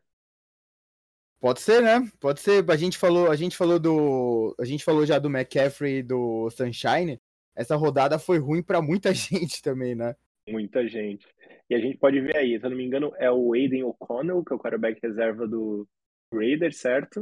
[1.39, 2.07] Pode ser, né?
[2.19, 2.63] Pode ser.
[2.69, 6.47] A gente falou, a gente falou do, a gente falou já do McCaffrey e do
[6.51, 7.19] Sunshine.
[7.55, 10.15] Essa rodada foi ruim para muita gente também, né?
[10.47, 11.27] Muita gente.
[11.69, 14.43] E a gente pode ver aí, se eu não me engano, é o Aiden O'Connell,
[14.43, 15.87] que é o quarterback reserva do
[16.33, 17.21] Raiders, certo?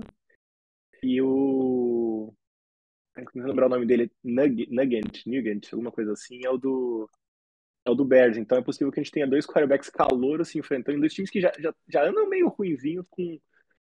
[1.02, 2.34] E o.
[3.34, 7.10] Não lembrar o nome dele, Nugget, Nugget, alguma coisa assim, é o do.
[7.86, 8.38] É o do Bears.
[8.38, 11.40] Então é possível que a gente tenha dois quarterbacks calouros se enfrentando, dois times que
[11.40, 13.40] já, já, já andam meio ruinzinhos com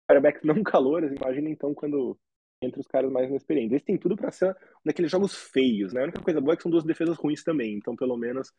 [0.07, 1.11] quarterbacks não calouros.
[1.11, 2.17] Imagina então quando
[2.61, 3.71] entre os caras mais inexperientes.
[3.71, 6.01] Eles têm tudo para ser um daqueles jogos feios, né?
[6.01, 8.51] A única coisa boa é que são duas defesas ruins também, então pelo menos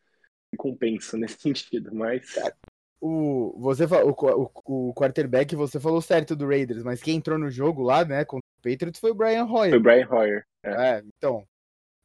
[0.57, 2.35] compensa nesse sentido, mas...
[3.01, 7.49] O, você, o, o, o quarterback, você falou certo do Raiders, mas quem entrou no
[7.49, 9.69] jogo lá, né, contra o Patriots foi o Brian Hoyer.
[9.69, 10.45] Foi o Brian Hoyer.
[10.63, 10.69] É.
[10.69, 11.47] é então,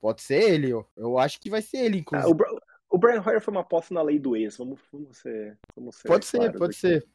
[0.00, 2.30] pode ser ele, eu, eu acho que vai ser ele, inclusive.
[2.30, 5.58] Ah, o, o, Brian Hoyer foi uma aposta na lei do ex, vamos, vamos ser,
[5.74, 6.74] vamos ser Pode ser, pode aqui.
[6.74, 7.06] ser.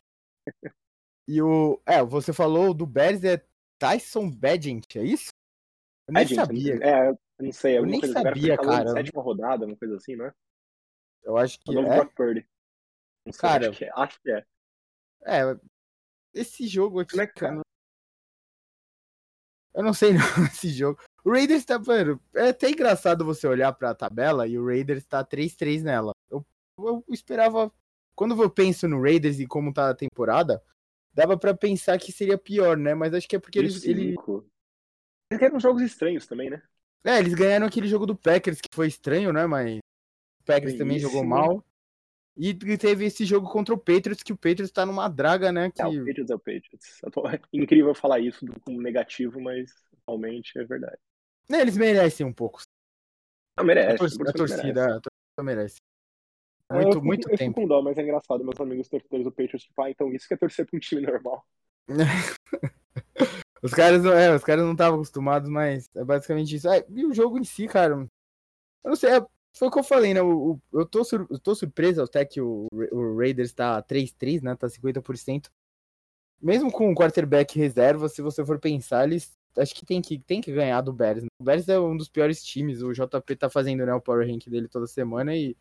[1.25, 3.41] E o, é, você falou do Bears é
[3.77, 5.29] Tyson Badgent, é isso?
[6.07, 6.75] Eu nem sabia.
[6.81, 7.77] É, não sei.
[7.77, 8.89] Eu nem sabia, cara.
[8.91, 10.33] Sétima rodada, uma coisa assim, né?
[11.23, 11.81] Eu acho que é.
[11.81, 12.47] Brock Purdy.
[13.25, 14.45] Não sei, cara, acho que, é, acho que é.
[15.25, 15.59] É,
[16.33, 17.61] esse jogo aqui, é cara.
[19.73, 20.99] Eu não sei não, esse jogo.
[21.23, 25.23] O Raiders tá, mano, é até engraçado você olhar pra tabela e o Raiders tá
[25.23, 26.13] 3-3 nela.
[26.29, 26.45] Eu,
[26.77, 27.71] eu esperava,
[28.15, 30.63] quando eu penso no Raiders e como tá a temporada,
[31.13, 32.93] dava para pensar que seria pior, né?
[32.93, 33.83] Mas acho que é porque eles.
[33.83, 34.15] Ele...
[35.31, 36.61] Eles ganharam jogos estranhos também, né?
[37.03, 39.45] É, eles ganharam aquele jogo do Packers, que foi estranho, né?
[39.45, 39.79] Mas
[40.49, 41.63] o Packers também jogou mal.
[42.37, 45.69] E teve esse jogo contra o Patriots, que o Patriots tá numa draga, né?
[45.69, 45.81] Que...
[45.81, 47.01] É, o Patriots é o Patriots.
[47.03, 49.71] É incrível falar isso como negativo, mas
[50.07, 50.97] realmente é verdade.
[51.51, 52.61] É, eles merecem um pouco.
[53.57, 53.95] Não, merece.
[53.95, 54.79] A, tor a torcida, merece.
[54.79, 55.75] a torcida merece.
[56.71, 57.51] Muito, eu, muito eu tempo.
[57.55, 58.43] fico com dó, mas é engraçado.
[58.43, 61.01] Meus amigos torcedores do Patriots, tipo, ah, então isso que é torcer pra um time
[61.01, 61.45] normal.
[63.61, 66.69] os caras não é, os caras não estavam acostumados, mas é basicamente isso.
[66.69, 68.07] Ah, e o jogo em si, cara, eu
[68.85, 70.19] não sei, é, foi o que eu falei, né?
[70.19, 74.55] Eu, tô sur, eu tô surpreso até que o, o Raiders tá 3-3, né?
[74.55, 75.49] Tá 50%.
[76.41, 80.41] Mesmo com o quarterback reserva, se você for pensar, eles acho que tem que, tem
[80.41, 81.23] que ganhar do Bears.
[81.23, 81.29] Né?
[81.39, 82.81] O Bears é um dos piores times.
[82.81, 85.55] O JP tá fazendo né, o Power Rank dele toda semana e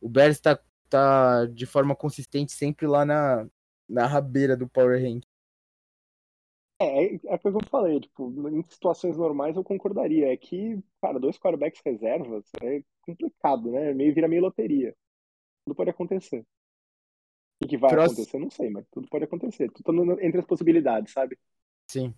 [0.00, 3.46] o Bears tá, tá de forma consistente sempre lá na,
[3.88, 5.24] na rabeira do Power Rank.
[6.82, 10.32] É, é, é o que eu falei, tipo, em situações normais eu concordaria.
[10.32, 13.92] É que, cara, dois quarterbacks reservas é complicado, né?
[13.94, 14.94] Meio vira meio loteria.
[15.64, 16.44] Tudo pode acontecer.
[17.62, 18.22] O que vai Próximo...
[18.22, 19.70] acontecer, não sei, mas tudo pode acontecer.
[19.70, 21.38] Tudo entre as possibilidades, sabe?
[21.88, 22.14] Sim.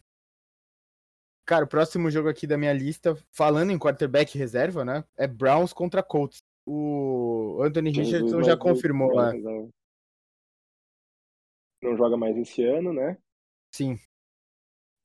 [1.46, 5.04] Cara, o próximo jogo aqui da minha lista, falando em quarterback reserva, né?
[5.16, 9.32] É Browns contra Colts o Anthony Richardson já confirmou lá.
[11.82, 13.18] Não joga mais esse ano, né?
[13.70, 13.98] Sim.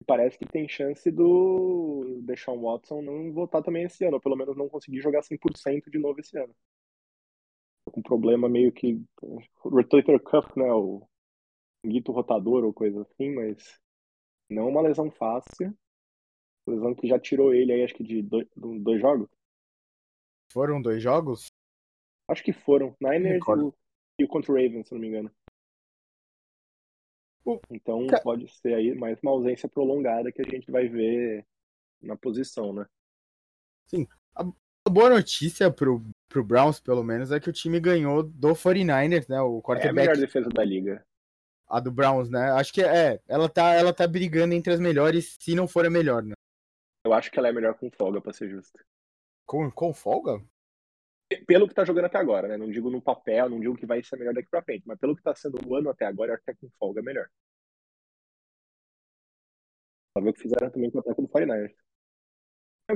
[0.05, 4.55] Parece que tem chance do Deshaun Watson não voltar também esse ano, ou pelo menos
[4.55, 6.55] não conseguir jogar 100% de novo esse ano.
[7.85, 9.01] Com um problema meio que.
[9.57, 10.71] Rotator cuff, né?
[10.71, 11.05] O
[11.85, 13.79] guito rotador ou coisa assim, mas
[14.49, 15.75] não uma lesão fácil.
[16.67, 19.29] Lesão que já tirou ele aí, acho que de dois, dois jogos.
[20.51, 21.51] Foram dois jogos?
[22.27, 22.95] Acho que foram.
[22.99, 23.73] Niners e o,
[24.19, 25.31] e o contra o Ravens, se não me engano.
[27.69, 31.45] Então pode ser aí mais uma ausência prolongada que a gente vai ver
[32.01, 32.85] na posição, né?
[33.88, 34.07] Sim.
[34.35, 39.29] A boa notícia pro, pro Browns, pelo menos, é que o time ganhou do 49ers,
[39.29, 39.39] né?
[39.41, 39.88] O quarterback.
[39.88, 41.05] É a melhor defesa da liga.
[41.67, 42.51] A do Browns, né?
[42.51, 43.19] Acho que é.
[43.27, 46.33] Ela tá, ela tá brigando entre as melhores, se não for a melhor, né?
[47.05, 48.79] Eu acho que ela é melhor com folga, pra ser justo.
[49.45, 50.43] Com, com folga?
[51.46, 52.58] Pelo que tá jogando até agora, né?
[52.58, 55.15] Não digo no papel, não digo que vai ser melhor daqui pra frente, mas pelo
[55.15, 57.30] que tá sendo o ano até agora, acho que é com folga melhor.
[60.13, 61.76] Pra ver o que fizeram também com o ataque do 49ers.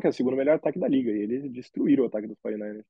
[0.02, 2.84] Que é o segundo melhor ataque da liga, e eles destruíram o ataque dos 49ers.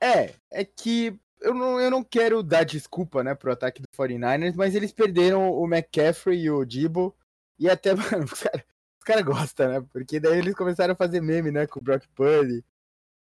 [0.00, 4.54] É, é que eu não, eu não quero dar desculpa, né, pro ataque do 49ers,
[4.54, 7.16] mas eles perderam o McCaffrey e o Debo,
[7.58, 8.64] e até, mano, os caras
[9.06, 9.86] cara gostam, né?
[9.92, 12.64] Porque daí eles começaram a fazer meme, né, com o Brock Purdy,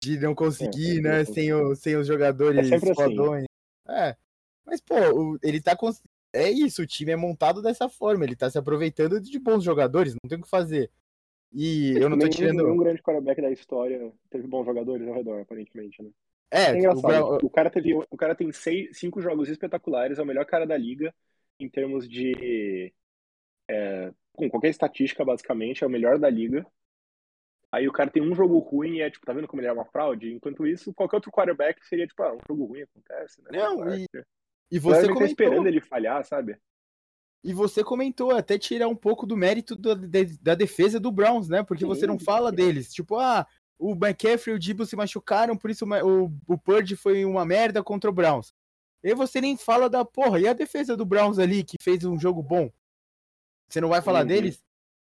[0.05, 3.45] de não conseguir, é, né, é, sem, o, sem os jogadores é fodões.
[3.87, 3.97] Assim.
[3.97, 4.15] É,
[4.65, 4.95] mas, pô,
[5.41, 5.75] ele tá.
[5.75, 6.01] Cons...
[6.31, 10.13] É isso, o time é montado dessa forma, ele tá se aproveitando de bons jogadores,
[10.13, 10.91] não tem o que fazer.
[11.51, 12.63] E eu não tô tirando.
[12.63, 16.09] Nenhum grande quarterback da história teve bons jogadores ao redor, aparentemente, né?
[16.51, 17.39] É, é engraçado.
[17.41, 20.67] O, o, cara teve, o cara tem seis, cinco jogos espetaculares, é o melhor cara
[20.67, 21.13] da liga
[21.59, 22.93] em termos de
[23.69, 26.65] é, com qualquer estatística, basicamente, é o melhor da liga.
[27.71, 29.73] Aí o cara tem um jogo ruim e é tipo, tá vendo como ele é
[29.73, 30.31] uma fraude?
[30.31, 33.49] Enquanto isso, qualquer outro quarterback seria tipo, ah, um jogo ruim acontece, né?
[33.51, 34.07] Não, e,
[34.71, 35.19] e você comentou...
[35.19, 36.57] tá esperando ele falhar, sabe?
[37.43, 41.47] E você comentou até tirar um pouco do mérito do, de, da defesa do Browns,
[41.47, 41.63] né?
[41.63, 42.55] Porque sim, você não fala sim.
[42.55, 42.91] deles.
[42.91, 43.45] Tipo, ah,
[43.77, 48.09] o McCaffrey e o Debo se machucaram, por isso o, o, foi uma merda contra
[48.09, 48.53] o Browns.
[49.03, 50.39] E você nem fala da porra.
[50.39, 52.71] E a defesa do Browns ali, que fez um jogo bom?
[53.69, 54.27] Você não vai falar uhum.
[54.27, 54.63] deles?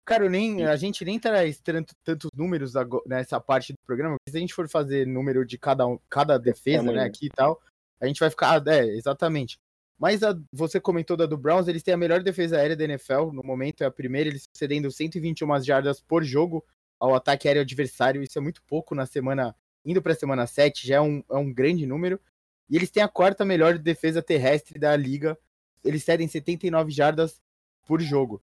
[0.04, 2.74] Cara, nem, a gente nem traz tanto, tantos números
[3.06, 7.04] nessa parte do programa, se a gente for fazer número de cada, cada defesa, né,
[7.04, 7.60] aqui e tal,
[7.98, 8.62] a gente vai ficar.
[8.68, 9.58] É, exatamente.
[9.98, 13.32] Mas a, você comentou da do Browns, eles têm a melhor defesa aérea da NFL,
[13.32, 16.62] no momento é a primeira, eles cedendo 121 jardas por jogo
[17.00, 20.86] ao ataque aéreo adversário, isso é muito pouco na semana, indo para a semana 7,
[20.86, 22.20] já é um, é um grande número.
[22.68, 25.38] E eles têm a quarta melhor defesa terrestre da liga,
[25.82, 27.40] eles cedem 79 jardas
[27.86, 28.42] por jogo.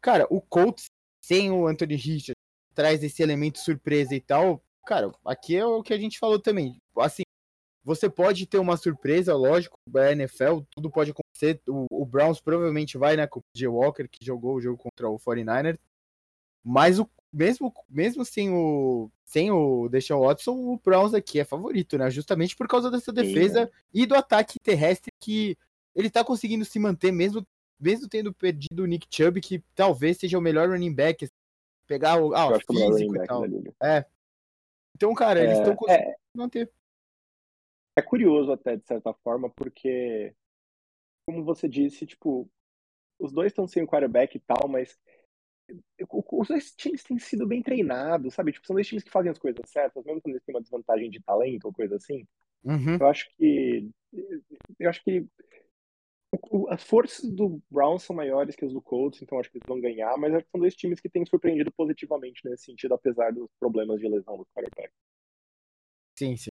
[0.00, 0.86] Cara, o Colts
[1.20, 2.36] sem o Anthony Richard,
[2.74, 6.80] traz esse elemento surpresa e tal, cara, aqui é o que a gente falou também.
[6.98, 7.22] Assim,
[7.84, 11.60] você pode ter uma surpresa, lógico, a NFL, tudo pode acontecer.
[11.68, 13.68] O, o Browns provavelmente vai, né, com o J.
[13.68, 15.78] Walker, que jogou o jogo contra o 49ers.
[16.64, 21.98] Mas o, mesmo, mesmo sem o sem o Deshaun Watson, o Browns aqui é favorito,
[21.98, 22.08] né?
[22.10, 23.70] Justamente por causa dessa defesa Sim.
[23.92, 25.58] e do ataque terrestre que
[25.94, 27.44] ele tá conseguindo se manter mesmo
[27.78, 31.34] mesmo tendo perdido o Nick Chubb, que talvez seja o melhor running back, assim,
[31.86, 33.44] pegar o, ah, o físico e tal.
[33.82, 34.04] É.
[34.94, 36.72] Então, cara, eles estão é, conseguindo é, manter.
[37.96, 40.34] É curioso até, de certa forma, porque,
[41.26, 42.48] como você disse, tipo,
[43.18, 44.98] os dois estão sem o quarterback e tal, mas
[46.10, 48.52] os dois times têm sido bem treinados, sabe?
[48.52, 51.10] Tipo, são dois times que fazem as coisas certas, mesmo quando eles têm uma desvantagem
[51.10, 52.26] de talento ou coisa assim.
[52.64, 52.96] Uhum.
[53.00, 53.90] Eu acho que.
[54.78, 55.26] Eu acho que
[56.68, 59.80] as forças do Browns são maiores que as do Colts, então acho que eles vão
[59.80, 64.08] ganhar, mas são dois times que têm surpreendido positivamente nesse sentido, apesar dos problemas de
[64.08, 64.92] lesão do quarterback.
[66.18, 66.50] Sim, sim.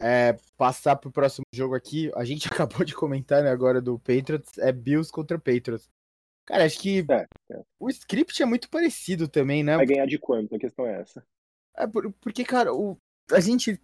[0.00, 4.58] É, passar pro próximo jogo aqui, a gente acabou de comentar né, agora do Patriots,
[4.58, 5.88] é Bills contra Patriots.
[6.46, 7.62] Cara, acho que é, é.
[7.80, 9.76] o script é muito parecido também, né?
[9.76, 10.54] Vai ganhar de quanto?
[10.54, 11.24] A questão é essa.
[11.76, 11.86] É
[12.20, 12.96] porque, cara, o,
[13.32, 13.80] a gente.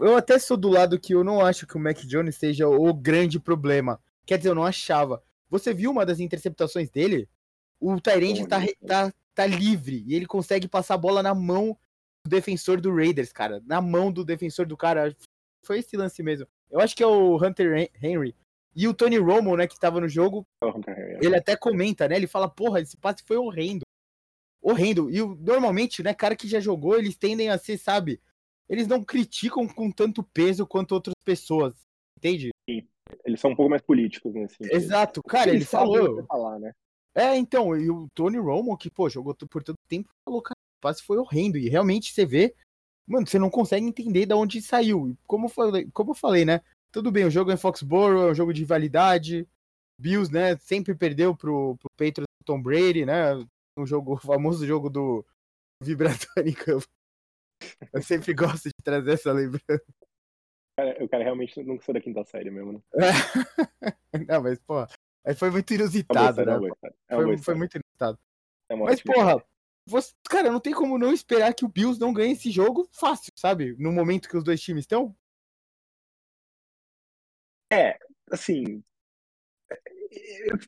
[0.00, 2.92] Eu até sou do lado que eu não acho que o Mac Jones seja o
[2.92, 4.00] grande problema.
[4.26, 5.22] Quer dizer, eu não achava.
[5.48, 7.28] Você viu uma das interceptações dele?
[7.80, 11.76] O Tyrande tá, tá, tá livre e ele consegue passar a bola na mão
[12.24, 13.62] do defensor do Raiders, cara.
[13.66, 15.16] Na mão do defensor do cara.
[15.64, 16.46] Foi esse lance mesmo.
[16.70, 18.34] Eu acho que é o Hunter Henry.
[18.74, 20.46] E o Tony Romo, né, que tava no jogo,
[20.86, 21.18] é.
[21.20, 22.16] ele até comenta, né?
[22.16, 23.82] Ele fala, porra, esse passe foi horrendo.
[24.62, 25.10] Horrendo.
[25.10, 28.20] E normalmente, né, cara que já jogou, eles tendem a ser, sabe?
[28.68, 31.74] Eles não criticam com tanto peso quanto outras pessoas.
[32.16, 32.50] Entende?
[33.24, 34.74] Eles são um pouco mais políticos nesse sentido.
[34.74, 36.24] Exato, cara, ele falou.
[36.26, 36.72] Falar, né?
[37.14, 40.80] É, então, e o Tony Romo, que, pô, jogou por tanto tempo, falou, cara, o
[40.80, 41.58] passe foi horrendo.
[41.58, 42.54] E realmente você vê,
[43.06, 45.16] mano, você não consegue entender de onde saiu.
[45.26, 46.60] Como eu falei, como eu falei, né?
[46.92, 49.46] Tudo bem, o jogo é em Foxborough, é um jogo de validade.
[49.98, 53.34] Bills, né, sempre perdeu pro, pro Patriots Tom Brady, né?
[53.76, 55.24] Um jogo, o famoso jogo do
[55.82, 56.86] vibratório em campo.
[57.92, 59.84] Eu sempre gosto de trazer essa lembrança
[60.80, 62.80] cara, o cara realmente não sou da quinta série mesmo, né?
[64.28, 64.88] não, mas, porra,
[65.36, 66.52] foi muito inusitado, né?
[67.08, 68.18] É foi, foi muito inusitado.
[68.68, 69.44] É mas, porra,
[69.86, 73.32] você, cara, não tem como não esperar que o Bills não ganhe esse jogo fácil,
[73.36, 73.76] sabe?
[73.78, 75.14] No momento que os dois times estão.
[77.72, 77.98] É,
[78.30, 78.82] assim.
[80.42, 80.58] Eu,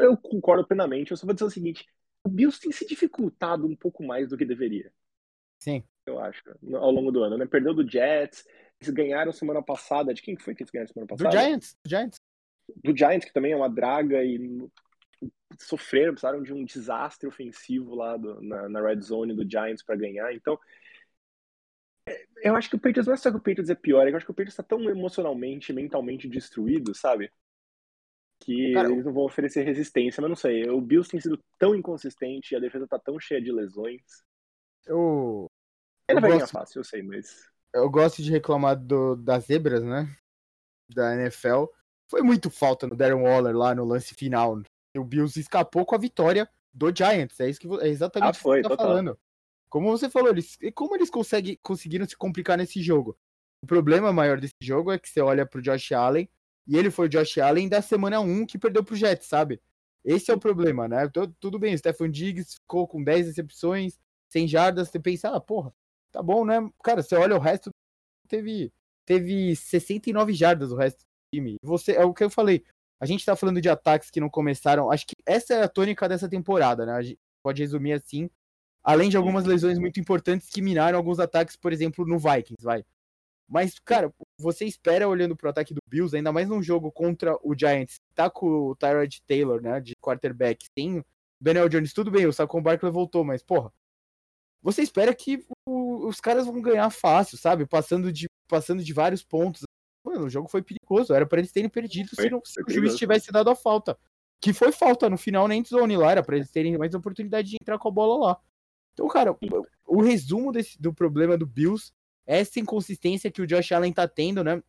[0.00, 1.10] eu, concordo plenamente.
[1.10, 1.86] Eu só vou dizer o seguinte:
[2.24, 4.92] o Bills tem se dificultado um pouco mais do que deveria.
[5.58, 5.84] Sim.
[6.06, 6.42] Eu acho,
[6.74, 7.46] ao longo do ano, né?
[7.46, 8.44] Perdeu do Jets,
[8.88, 10.14] ganharam semana passada.
[10.14, 11.28] De quem foi que eles ganharam semana passada?
[11.28, 11.76] Do Giants.
[11.84, 12.20] Do Giants,
[12.76, 14.38] do Giants que também é uma draga e
[15.58, 19.96] sofreram, precisaram de um desastre ofensivo lá do, na, na red zone do Giants para
[19.96, 20.32] ganhar.
[20.32, 20.58] Então,
[22.06, 24.10] é, eu acho que o Patriots não é só que o Patriots é pior, é
[24.10, 27.30] eu acho que o Patriots está tão emocionalmente, mentalmente destruído, sabe?
[28.42, 30.68] Que Cara, eles não vão oferecer resistência, mas não sei.
[30.70, 34.02] O Bills tem sido tão inconsistente a defesa tá tão cheia de lesões.
[34.86, 35.46] Eu.
[36.08, 36.38] Ele eu vai gosto...
[36.38, 40.14] ganhar fácil, eu sei, mas eu gosto de reclamar do, das zebras, né?
[40.92, 41.66] Da NFL.
[42.10, 44.60] Foi muito falta no Darren Waller lá no lance final.
[44.96, 47.38] O Bills escapou com a vitória do Giants.
[47.38, 49.18] É isso que é exatamente ah, foi, o que você tá falando.
[49.68, 53.16] Como você falou, eles, como eles conseguem, conseguiram se complicar nesse jogo?
[53.62, 56.28] O problema maior desse jogo é que você olha pro Josh Allen
[56.66, 59.60] e ele foi o Josh Allen da semana 1 que perdeu pro Jets, sabe?
[60.04, 61.08] Esse é o problema, né?
[61.38, 63.98] Tudo bem, o Stephen Diggs ficou com 10 recepções,
[64.30, 65.72] 100 jardas, você pensa, ah, porra,
[66.12, 66.56] tá bom, né?
[66.82, 67.70] Cara, você olha o resto,
[68.28, 68.72] teve,
[69.04, 71.04] teve 69 jardas o resto do
[71.34, 71.56] time.
[71.62, 72.64] Você, é o que eu falei.
[73.00, 74.90] A gente tá falando de ataques que não começaram.
[74.90, 76.92] Acho que essa é a tônica dessa temporada, né?
[76.92, 78.28] A gente pode resumir assim.
[78.82, 82.84] Além de algumas lesões muito importantes que minaram alguns ataques, por exemplo, no Vikings, vai.
[83.50, 87.52] Mas, cara, você espera olhando pro ataque do Bills, ainda mais num jogo contra o
[87.58, 91.04] Giants, tá com o Tyrod Taylor, né, de quarterback, tem
[91.40, 93.72] Daniel Jones, tudo bem, o Saquon Barkley voltou, mas, porra,
[94.62, 97.66] você espera que o, os caras vão ganhar fácil, sabe?
[97.66, 99.62] Passando de, passando de vários pontos.
[100.04, 101.14] Mano, o jogo foi perigoso.
[101.14, 103.98] Era para eles terem perdido foi, se, não, se o juiz tivesse dado a falta.
[104.40, 106.10] Que foi falta no final na endzone lá.
[106.10, 108.40] Era pra eles terem mais oportunidade de entrar com a bola lá.
[108.92, 109.36] Então, cara,
[109.86, 111.92] o resumo desse, do problema do Bills
[112.26, 114.62] é essa inconsistência que o Josh Allen tá tendo, né?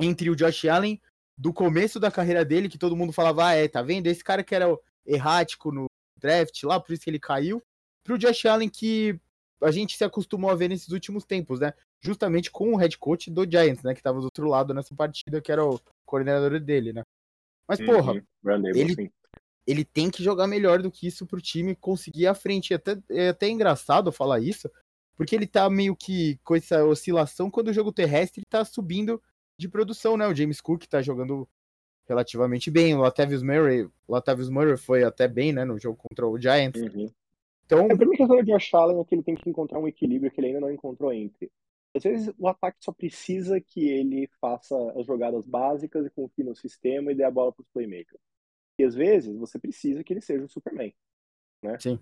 [0.00, 1.00] Entre o Josh Allen
[1.36, 4.06] do começo da carreira dele, que todo mundo falava, ah, é, tá vendo?
[4.06, 4.66] Esse cara que era
[5.04, 7.62] errático no draft lá, por isso que ele caiu,
[8.04, 9.18] pro Josh Allen que
[9.60, 11.72] a gente se acostumou a ver nesses últimos tempos, né?
[12.00, 13.94] Justamente com o head coach do Giants, né?
[13.94, 17.02] Que tava do outro lado nessa partida, que era o coordenador dele, né?
[17.66, 18.22] Mas, uhum, porra,
[18.74, 19.10] ele,
[19.66, 22.74] ele tem que jogar melhor do que isso pro time conseguir a frente.
[22.74, 24.70] É até, é até engraçado falar isso,
[25.16, 29.20] porque ele tá meio que com essa oscilação quando o jogo terrestre tá subindo
[29.58, 30.26] de produção, né?
[30.26, 31.48] O James Cook tá jogando
[32.06, 36.38] relativamente bem, o Latavius Murray, Latavius Murray foi até bem, né, no jogo contra o
[36.38, 36.82] Giants.
[36.82, 37.10] Uhum.
[37.66, 40.30] Então, a primeira questão de Josh Allen é que ele tem que encontrar um equilíbrio
[40.30, 41.50] que ele ainda não encontrou entre.
[41.96, 46.54] Às vezes o ataque só precisa que ele faça as jogadas básicas e confie no
[46.54, 48.20] sistema e dê a bola para os playmakers.
[48.78, 50.92] E às vezes você precisa que ele seja o Superman,
[51.62, 51.78] né?
[51.78, 52.00] Sim.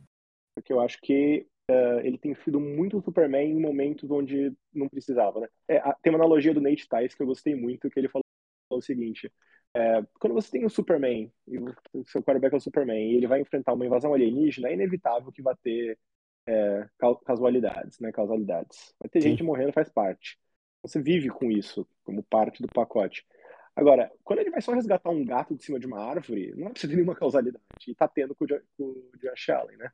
[0.55, 5.41] Porque eu acho que uh, ele tem sido muito Superman em momentos onde não precisava,
[5.41, 5.49] né?
[5.69, 8.25] É, tem uma analogia do Nate Tice que eu gostei muito, que ele falou
[8.71, 9.31] o seguinte:
[9.75, 13.27] é, quando você tem o Superman e o seu quarterback é o Superman e ele
[13.27, 15.99] vai enfrentar uma invasão alienígena, é inevitável que vai ter
[16.47, 16.87] é,
[17.25, 18.13] casualidades, né?
[18.13, 18.95] Causalidades.
[18.99, 19.31] Vai ter Sim.
[19.31, 20.39] gente morrendo, faz parte.
[20.83, 23.25] Você vive com isso como parte do pacote.
[23.75, 26.71] Agora, quando ele vai só resgatar um gato de cima de uma árvore, não é
[26.71, 27.65] preciso nenhuma causalidade.
[27.89, 29.91] E tá tendo com o, com o Josh Allen, né?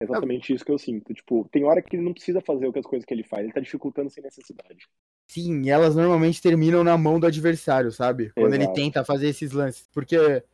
[0.00, 1.14] É exatamente isso que eu sinto.
[1.14, 3.60] Tipo, tem hora que ele não precisa fazer as coisas que ele faz, ele tá
[3.60, 4.86] dificultando sem necessidade.
[5.30, 8.30] Sim, elas normalmente terminam na mão do adversário, sabe?
[8.30, 8.70] Quando Exato.
[8.70, 9.88] ele tenta fazer esses lances.
[9.92, 10.44] Porque,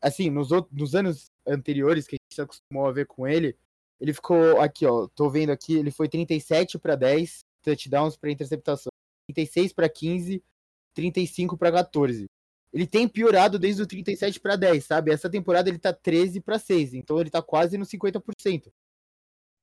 [0.00, 3.56] assim, nos, outros, nos anos anteriores que a gente se acostumou a ver com ele,
[4.00, 5.08] ele ficou aqui, ó.
[5.08, 8.90] Tô vendo aqui, ele foi 37 para 10 touchdowns para interceptação,
[9.28, 10.42] 36 para 15,
[10.94, 12.26] 35 para 14.
[12.72, 15.10] Ele tem piorado desde o 37 para 10, sabe?
[15.10, 18.72] Essa temporada ele tá 13 para 6, então ele tá quase no 50%.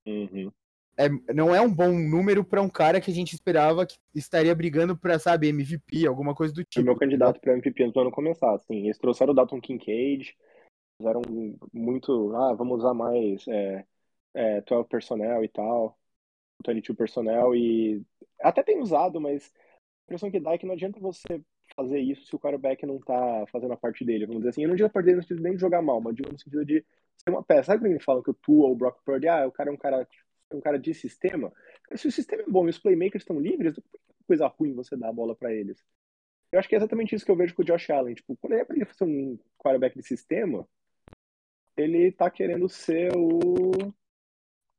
[0.05, 0.51] Uhum.
[0.97, 4.53] É, não é um bom número para um cara que a gente esperava que estaria
[4.55, 6.79] brigando para, sabe, MVP, alguma coisa do tipo.
[6.79, 8.85] É meu candidato para MVP antes do ano começar, assim.
[8.85, 10.35] Eles trouxeram o Dalton Kincaid,
[10.97, 11.21] fizeram
[11.71, 13.85] muito, ah, vamos usar mais é,
[14.33, 15.95] é, 12 personnel e tal,
[16.65, 18.03] 22 personnel, e
[18.41, 21.41] até tem usado, mas a impressão que dá é que não adianta você
[21.75, 24.63] fazer isso se o quarterback não tá fazendo a parte dele, vamos dizer assim.
[24.63, 26.39] Eu não digo a parte dele no sentido nem de jogar mal, mas digo no
[26.39, 26.83] sentido de
[27.17, 27.65] ser uma peça.
[27.65, 29.73] Sabe quando eles falam que o Tua ou o Brock Purdy, ah, o cara é
[29.73, 30.07] um cara,
[30.51, 31.51] um cara de sistema?
[31.95, 34.95] Se o sistema é bom e os playmakers estão livres, não é coisa ruim você
[34.95, 35.83] dar a bola para eles.
[36.51, 38.15] Eu acho que é exatamente isso que eu vejo com o Josh Allen.
[38.15, 40.67] Tipo, quando ele é ele fazer um quarterback de sistema,
[41.75, 43.93] ele tá querendo ser o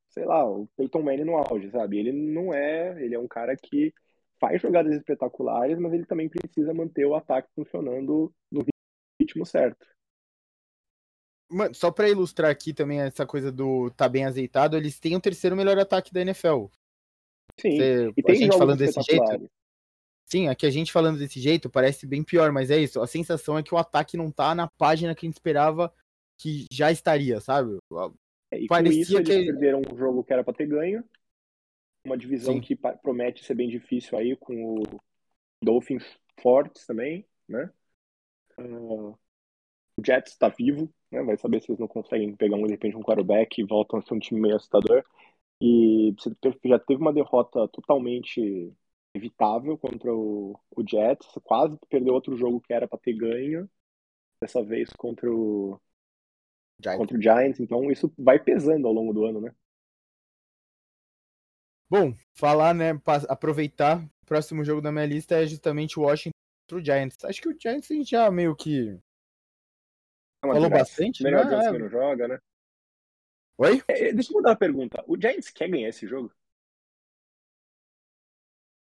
[0.09, 1.99] sei lá, o Peyton Manning no auge, sabe?
[1.99, 3.93] Ele não é, ele é um cara que
[4.39, 8.65] faz jogadas espetaculares, mas ele também precisa manter o ataque funcionando no
[9.21, 9.85] ritmo certo.
[11.49, 15.21] Mano, só para ilustrar aqui também essa coisa do tá bem azeitado, eles têm o
[15.21, 16.65] terceiro melhor ataque da NFL.
[17.59, 19.51] Sim, Você, e tem a gente falando desse jeito.
[20.25, 23.01] Sim, aqui a gente falando desse jeito parece bem pior, mas é isso.
[23.01, 25.91] A sensação é que o ataque não tá na página que a gente esperava
[26.37, 27.77] que já estaria, sabe?
[28.51, 29.51] É, e Parecia com isso, eles que...
[29.51, 31.03] perderam um jogo que era para ter ganho,
[32.05, 32.61] uma divisão Sim.
[32.61, 34.83] que promete ser bem difícil aí, com o
[35.61, 36.03] Dolphins
[36.39, 37.71] fortes também, né?
[38.57, 39.17] Uh,
[39.99, 41.21] o Jets está vivo, né?
[41.23, 44.01] Vai saber se eles não conseguem pegar um, de repente um quarterback e voltam a
[44.01, 45.03] ser um time meio assustador.
[45.61, 46.15] E
[46.65, 48.73] já teve uma derrota totalmente
[49.13, 53.69] evitável contra o, o Jets, quase perdeu outro jogo que era para ter ganho,
[54.41, 55.79] dessa vez contra o
[56.81, 56.99] Giants.
[56.99, 59.53] contra o Giants, então isso vai pesando ao longo do ano, né?
[61.89, 62.91] Bom, falar, né,
[63.27, 67.25] aproveitar, o próximo jogo da minha lista é justamente o Washington contra o Giants.
[67.25, 68.97] Acho que o Giants a gente já meio que
[70.41, 71.51] falou bastante, Melhor né?
[71.51, 72.39] Giants que não joga, né?
[73.57, 73.83] Oi?
[73.87, 75.03] É, deixa eu mudar uma pergunta.
[75.07, 76.31] O Giants quer ganhar esse jogo?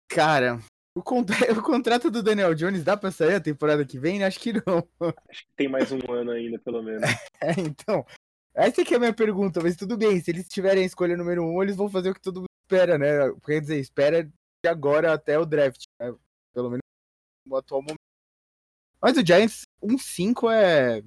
[0.08, 0.58] Cara,
[0.94, 1.34] o, contra...
[1.58, 4.22] o contrato do Daniel Jones dá pra sair a temporada que vem?
[4.22, 4.88] Acho que não.
[5.28, 7.02] Acho que tem mais um ano ainda, pelo menos.
[7.42, 8.04] É, então.
[8.52, 11.42] Essa aqui é a minha pergunta, mas tudo bem, se eles tiverem a escolha número
[11.42, 13.06] um, eles vão fazer o que todo mundo espera, né?
[13.46, 16.14] Quer dizer, espera de agora até o draft, né?
[16.52, 16.82] Pelo menos
[17.46, 17.98] no atual momento.
[19.00, 21.02] Mas o Giants 1-5 é...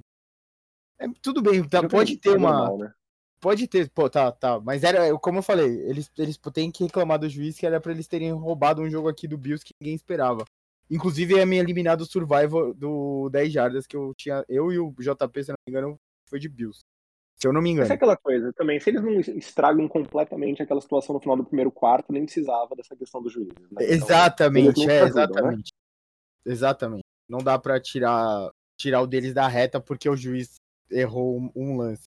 [1.06, 1.08] é.
[1.22, 2.51] Tudo bem, tá, pode ter uma.
[2.51, 2.93] Normal, né?
[3.39, 4.58] Pode ter, pô, tá, tá.
[4.62, 7.91] Mas era, como eu falei, eles, eles têm que reclamar do juiz que era pra
[7.91, 10.45] eles terem roubado um jogo aqui do Bills que ninguém esperava.
[10.89, 14.45] Inclusive, a minha eliminado survival do 10 jardas que eu tinha.
[14.47, 15.99] Eu e o JP, se não me engano,
[16.30, 16.80] foi de Bills.
[17.36, 17.84] Se eu não me engano.
[17.84, 18.80] Essa é aquela coisa também.
[18.80, 22.95] Se eles não estragam completamente aquela situação no final do primeiro quarto, nem precisava dessa
[22.95, 23.49] questão do juiz.
[23.49, 23.68] Né?
[23.72, 25.08] Então, exatamente, é, né?
[25.08, 25.72] exatamente.
[26.45, 26.54] Né?
[26.54, 27.04] Exatamente.
[27.28, 30.56] Não dá para tirar tirar o deles da reta porque o juiz
[30.93, 32.03] errou um, lance.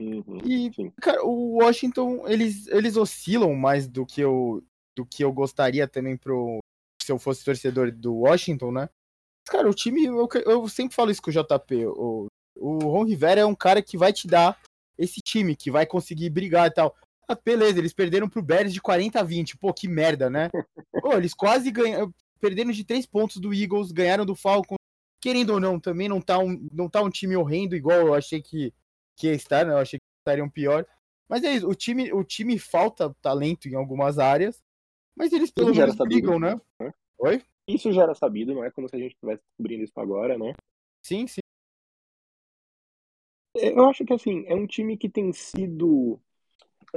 [0.00, 0.90] Uhum, E, sim.
[1.00, 4.62] cara, o Washington, eles, eles oscilam mais do que eu
[4.94, 6.58] do que eu gostaria também pro
[7.02, 8.88] se eu fosse torcedor do Washington, né?
[9.46, 11.86] Mas, Cara, o time, eu, eu sempre falo isso com o JP.
[11.86, 12.26] O,
[12.56, 14.58] o Ron Rivera é um cara que vai te dar
[14.98, 16.96] esse time, que vai conseguir brigar e tal.
[17.28, 19.56] Ah, beleza, eles perderam pro Bears de 40 a 20.
[19.58, 20.48] Pô, que merda, né?
[21.02, 22.12] Pô, eles quase ganharam.
[22.40, 24.76] Perderam de 3 pontos do Eagles, ganharam do Falcons.
[25.26, 28.40] Querendo ou não, também não tá um, não tá um time horrendo, igual eu achei
[28.40, 28.72] que,
[29.16, 29.72] que ia estar, né?
[29.72, 30.86] Eu achei que estariam pior.
[31.28, 34.62] Mas é isso, o time, o time falta talento em algumas áreas,
[35.16, 36.54] mas eles pelo Isso menos brigam, né?
[36.80, 36.94] né?
[37.18, 37.42] Oi?
[37.66, 40.54] Isso já era sabido, não é como se a gente estivesse descobrindo isso agora, né?
[41.02, 41.40] Sim, sim.
[43.56, 46.20] Eu acho que assim, é um time que tem sido.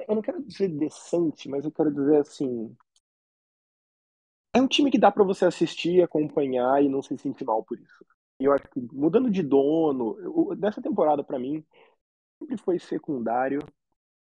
[0.07, 2.77] Eu não quero dizer decente, mas eu quero dizer assim.
[4.53, 7.79] É um time que dá pra você assistir, acompanhar e não se sentir mal por
[7.79, 8.05] isso.
[8.39, 11.63] E eu acho que mudando de dono, dessa temporada pra mim
[12.39, 13.59] sempre foi secundário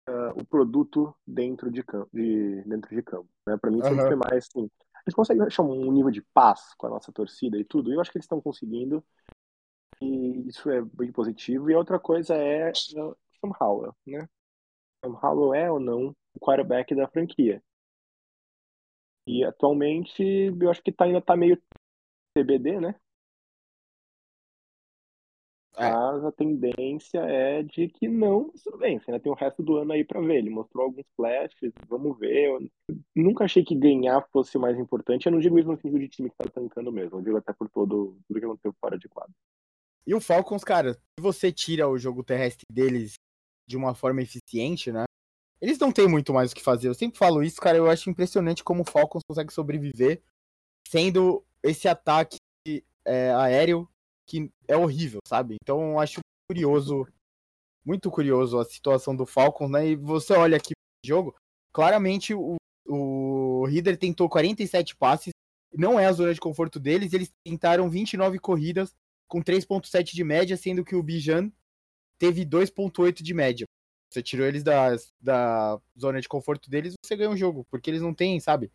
[0.06, 3.56] ah, o produto dentro de campo, de, dentro de campo, né?
[3.56, 4.08] Para mim sempre Aham.
[4.08, 4.68] foi mais assim.
[4.94, 7.90] A gente consegue achar um nível de paz com a nossa torcida e tudo.
[7.90, 9.04] E eu acho que eles estão conseguindo.
[10.02, 11.70] E isso é bem positivo.
[11.70, 14.28] E a outra coisa é uh, Sam Howell, né?
[15.04, 17.62] Sam Howell é ou não o quarterback da franquia.
[19.26, 21.61] E atualmente eu acho que tá, ainda tá meio
[22.34, 22.94] TBD, né?
[25.81, 25.91] É.
[25.91, 29.62] Mas a tendência é de que não, mas tudo bem, você ainda tem o resto
[29.62, 30.37] do ano aí pra ver.
[30.37, 32.49] Ele mostrou alguns flashes, vamos ver.
[32.49, 32.70] Eu
[33.16, 35.24] nunca achei que ganhar fosse o mais importante.
[35.24, 37.55] Eu não digo isso no sentido de time que tá tancando mesmo, eu digo até
[37.55, 39.33] por todo tudo que aconteceu fora de quadro.
[40.07, 43.14] E o Falcons, cara, se você tira o jogo terrestre deles
[43.66, 45.05] de uma forma eficiente, né?
[45.62, 46.89] Eles não têm muito mais o que fazer.
[46.89, 47.78] Eu sempre falo isso, cara.
[47.78, 50.22] Eu acho impressionante como o Falcons consegue sobreviver
[50.89, 52.39] sendo esse ataque
[53.05, 53.89] é, aéreo
[54.31, 55.57] que é horrível, sabe?
[55.61, 57.05] Então acho curioso,
[57.85, 59.89] muito curioso a situação do Falcons, né?
[59.89, 61.35] E você olha aqui pro jogo,
[61.72, 62.57] claramente o,
[62.87, 65.33] o Reader tentou 47 passes,
[65.76, 68.95] não é a zona de conforto deles, eles tentaram 29 corridas
[69.28, 71.51] com 3.7 de média, sendo que o Bijan
[72.16, 73.66] teve 2.8 de média.
[74.12, 78.03] Você tirou eles da, da zona de conforto deles, você ganha o jogo, porque eles
[78.03, 78.70] não têm, sabe?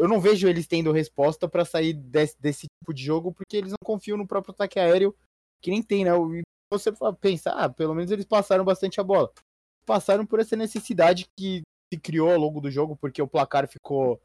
[0.00, 3.70] Eu não vejo eles tendo resposta para sair desse, desse, tipo de jogo, porque eles
[3.70, 5.14] não confiam no próprio ataque aéreo,
[5.60, 6.10] que nem tem, né?
[6.10, 6.42] E
[6.72, 6.90] você
[7.20, 9.30] pensa, ah, pelo menos eles passaram bastante a bola.
[9.84, 14.20] Passaram por essa necessidade que se criou ao longo do jogo, porque o placar ficou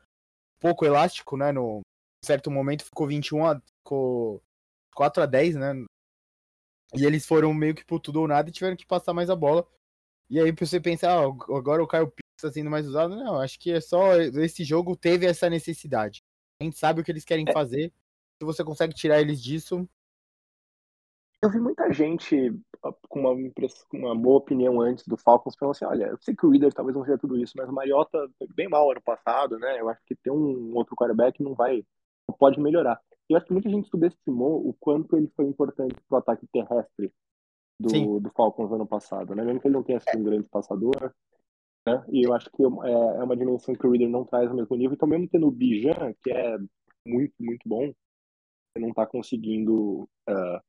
[0.60, 1.52] pouco elástico, né?
[1.52, 1.82] No
[2.24, 4.42] certo momento ficou 21 a, ficou
[4.96, 5.74] 4 a 10, né?
[6.94, 9.36] E eles foram meio que por tudo ou nada e tiveram que passar mais a
[9.36, 9.68] bola.
[10.30, 13.16] E aí você pensa, ah, agora o Caio Pitts está sendo mais usado.
[13.16, 16.24] Não, acho que é só esse jogo teve essa necessidade.
[16.60, 17.92] A gente sabe o que eles querem fazer.
[18.38, 19.88] Se você consegue tirar eles disso.
[21.42, 22.52] Eu vi muita gente
[23.08, 23.52] com uma,
[23.94, 26.96] uma boa opinião antes do Falcons falando assim, olha, eu sei que o Reader talvez
[26.96, 29.80] não seja tudo isso, mas o Mariota foi bem mal ano passado, né?
[29.80, 31.86] Eu acho que ter um outro quarterback não vai,
[32.28, 33.00] não pode melhorar.
[33.30, 37.12] Eu acho que muita gente subestimou o quanto ele foi importante para o ataque terrestre
[37.80, 39.44] do, do, Falcons ano passado, né?
[39.44, 41.14] Mesmo que ele não tenha sido um grande passador,
[41.86, 42.04] né?
[42.10, 44.76] E eu acho que é, é uma dimensão que o Reader não traz no mesmo
[44.76, 44.94] nível.
[44.94, 46.58] Então, mesmo tendo o Bijan, que é
[47.06, 50.60] muito, muito bom, você não está conseguindo uh,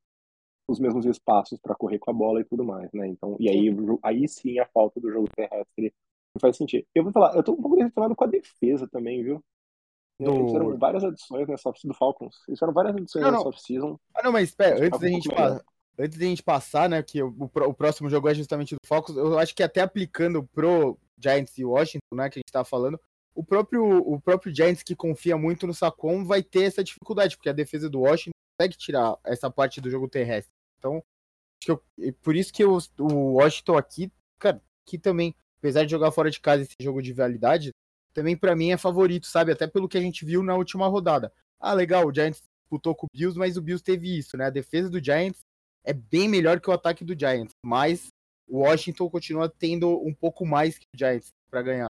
[0.69, 3.07] os mesmos espaços para correr com a bola e tudo mais, né?
[3.07, 3.71] Então, e aí,
[4.03, 5.95] aí sim a falta do jogo terrestre
[6.41, 6.87] faz sentido.
[6.95, 9.43] Eu vou falar, eu tô um pouco decepcionado com a defesa também, viu?
[10.21, 10.31] Do...
[10.31, 12.37] Eles fizeram várias adições nessa do Falcons.
[12.45, 13.99] Fizeram várias adições não, nessa off-season.
[14.15, 15.65] Ah, não, mas espera, antes da gente passar
[15.99, 19.17] antes de a gente passar, né, que o, o, próximo jogo é justamente do Falcons,
[19.17, 23.01] eu acho que até aplicando pro Giants e Washington, né, que a gente tava falando,
[23.35, 27.51] o próprio, o próprio Giants que confia muito no Saquon vai ter essa dificuldade, porque
[27.51, 30.53] a defesa do Washington consegue tirar essa parte do jogo terrestre.
[30.79, 31.03] Então,
[31.69, 31.83] eu,
[32.23, 36.41] por isso que eu, o Washington aqui, cara, que também, apesar de jogar fora de
[36.41, 37.73] casa esse jogo de validade,
[38.15, 39.53] também para mim é favorito, sabe?
[39.53, 41.31] Até pelo que a gente viu na última rodada.
[41.61, 44.47] Ah, legal, o Giants disputou com o Bills, mas o Bills teve isso, né?
[44.47, 45.45] A defesa do Giants
[45.87, 48.09] é bem melhor que o ataque do Giants, mas
[48.49, 51.87] o Washington continua tendo um pouco mais que o Giants para ganhar.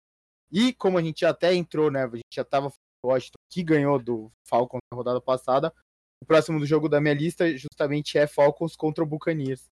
[0.51, 2.73] E como a gente até entrou, né, a gente já tava
[3.03, 5.73] o Washington que ganhou do Falcons na rodada passada,
[6.21, 9.67] o próximo do jogo da minha lista justamente é Falcons contra o Buccaneers.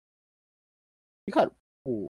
[1.28, 1.50] E cara,
[1.86, 2.06] o,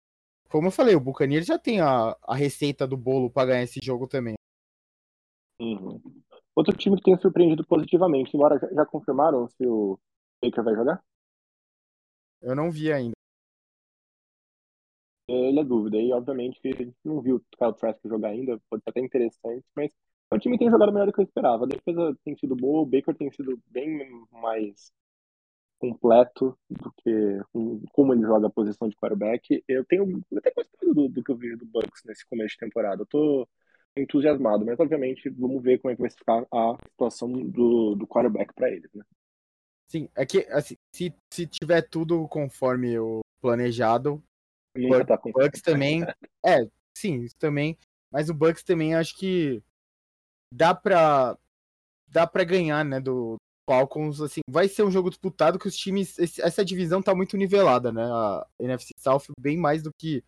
[0.49, 3.79] como eu falei, o Buccaneers já tem a, a receita do bolo para ganhar esse
[3.83, 4.35] jogo também.
[5.61, 6.01] Uhum.
[6.57, 9.99] Outro time que tem surpreendido positivamente, embora já, já confirmaram se o
[10.43, 11.03] Baker vai jogar?
[12.43, 13.15] Eu não vi ainda.
[15.29, 15.97] Ele é dúvida.
[15.99, 16.61] E, obviamente,
[17.05, 18.61] não viu o Kyle Trask jogar ainda.
[18.69, 19.93] Pode ser até interessante, mas
[20.33, 21.65] O time tem jogado melhor do que eu esperava.
[21.65, 23.99] A defesa tem sido boa, o Baker tem sido bem
[24.33, 24.93] mais
[25.79, 27.41] completo do que
[27.93, 29.65] como ele joga a posição de quarterback.
[29.69, 33.03] Eu tenho até gostado do, do que eu vi do Bucks nesse começo de temporada.
[33.03, 33.49] Eu tô
[33.97, 38.55] entusiasmado, mas obviamente vamos ver como é que vai ficar a situação do, do quarterback
[38.55, 39.05] para eles, né?
[39.91, 44.23] Sim, é que assim, se, se tiver tudo conforme o planejado,
[44.77, 46.03] o tá Bucks também.
[46.47, 46.65] é,
[46.97, 47.77] sim, isso também.
[48.09, 49.61] Mas o Bucks também acho que
[50.55, 51.37] dá pra,
[52.07, 53.37] dá pra ganhar, né, do
[53.69, 57.93] Falcons, assim, vai ser um jogo disputado que os times, essa divisão tá muito nivelada,
[57.93, 60.25] né, a NFC South bem mais do que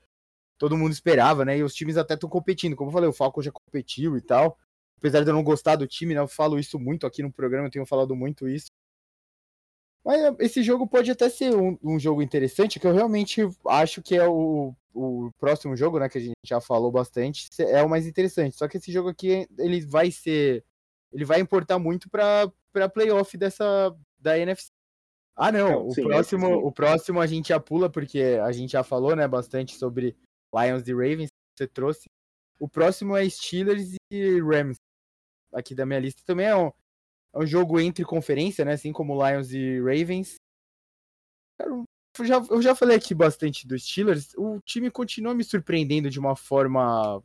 [0.59, 3.45] todo mundo esperava, né, e os times até estão competindo, como eu falei, o Falcons
[3.45, 4.57] já competiu e tal,
[4.97, 7.67] apesar de eu não gostar do time, né, eu falo isso muito aqui no programa,
[7.67, 8.67] eu tenho falado muito isso,
[10.05, 14.16] mas esse jogo pode até ser um, um, jogo interessante, que eu realmente acho que
[14.16, 16.09] é o, o próximo jogo, né?
[16.09, 18.57] Que a gente já falou bastante, é o mais interessante.
[18.57, 20.64] Só que esse jogo aqui, ele vai ser.
[21.12, 24.70] Ele vai importar muito para pra playoff dessa da NFC.
[25.36, 25.70] Ah, não.
[25.70, 26.53] não o, sim, próximo, sim.
[26.53, 30.16] o próximo a gente já pula, porque a gente já falou, né, bastante sobre
[30.55, 32.09] Lions e Ravens, que você trouxe.
[32.59, 34.76] O próximo é Steelers e Rams.
[35.53, 36.72] Aqui da minha lista também é um,
[37.35, 38.72] é um jogo entre conferência, né?
[38.72, 40.37] Assim como Lions e Ravens.
[41.61, 41.87] eu,
[42.24, 44.35] já, eu já falei aqui bastante dos Steelers.
[44.37, 47.22] O time continua me surpreendendo de uma forma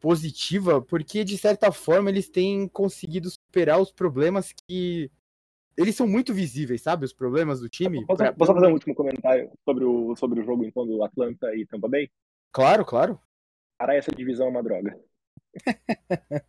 [0.00, 5.10] positiva, porque de certa forma eles têm conseguido superar os problemas que.
[5.76, 7.06] Eles são muito visíveis, sabe?
[7.06, 8.04] Os problemas do time.
[8.04, 8.32] Posso, pra...
[8.34, 11.88] posso fazer um último comentário sobre o, sobre o jogo então do Atlanta e Tampa
[11.88, 12.10] Bay?
[12.52, 13.18] Claro, claro.
[13.78, 15.00] Cara, essa divisão é uma droga.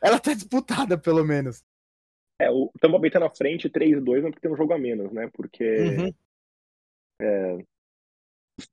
[0.00, 1.64] Ela tá disputada, pelo menos.
[2.38, 5.12] É, o Tampa Bay tá na frente 3-2, mas porque tem um jogo a menos,
[5.12, 5.28] né?
[5.32, 6.12] Porque uhum.
[7.20, 7.58] é,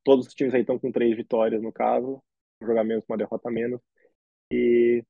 [0.04, 2.22] todos os times aí estão com três vitórias, no caso.
[2.62, 3.80] Um jogo a menos, uma derrota a menos.
[4.52, 5.04] E.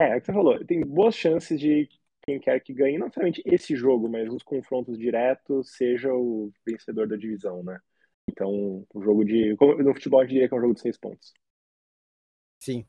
[0.00, 0.64] É, é o que você falou.
[0.64, 1.88] Tem boas chances de
[2.22, 7.06] quem quer que ganhe, não necessariamente esse jogo, mas os confrontos diretos, seja o vencedor
[7.06, 7.78] da divisão, né?
[8.28, 9.54] Então, o jogo de.
[9.60, 11.32] No futebol, a gente diria que é um jogo de seis pontos.
[12.58, 12.86] Sim.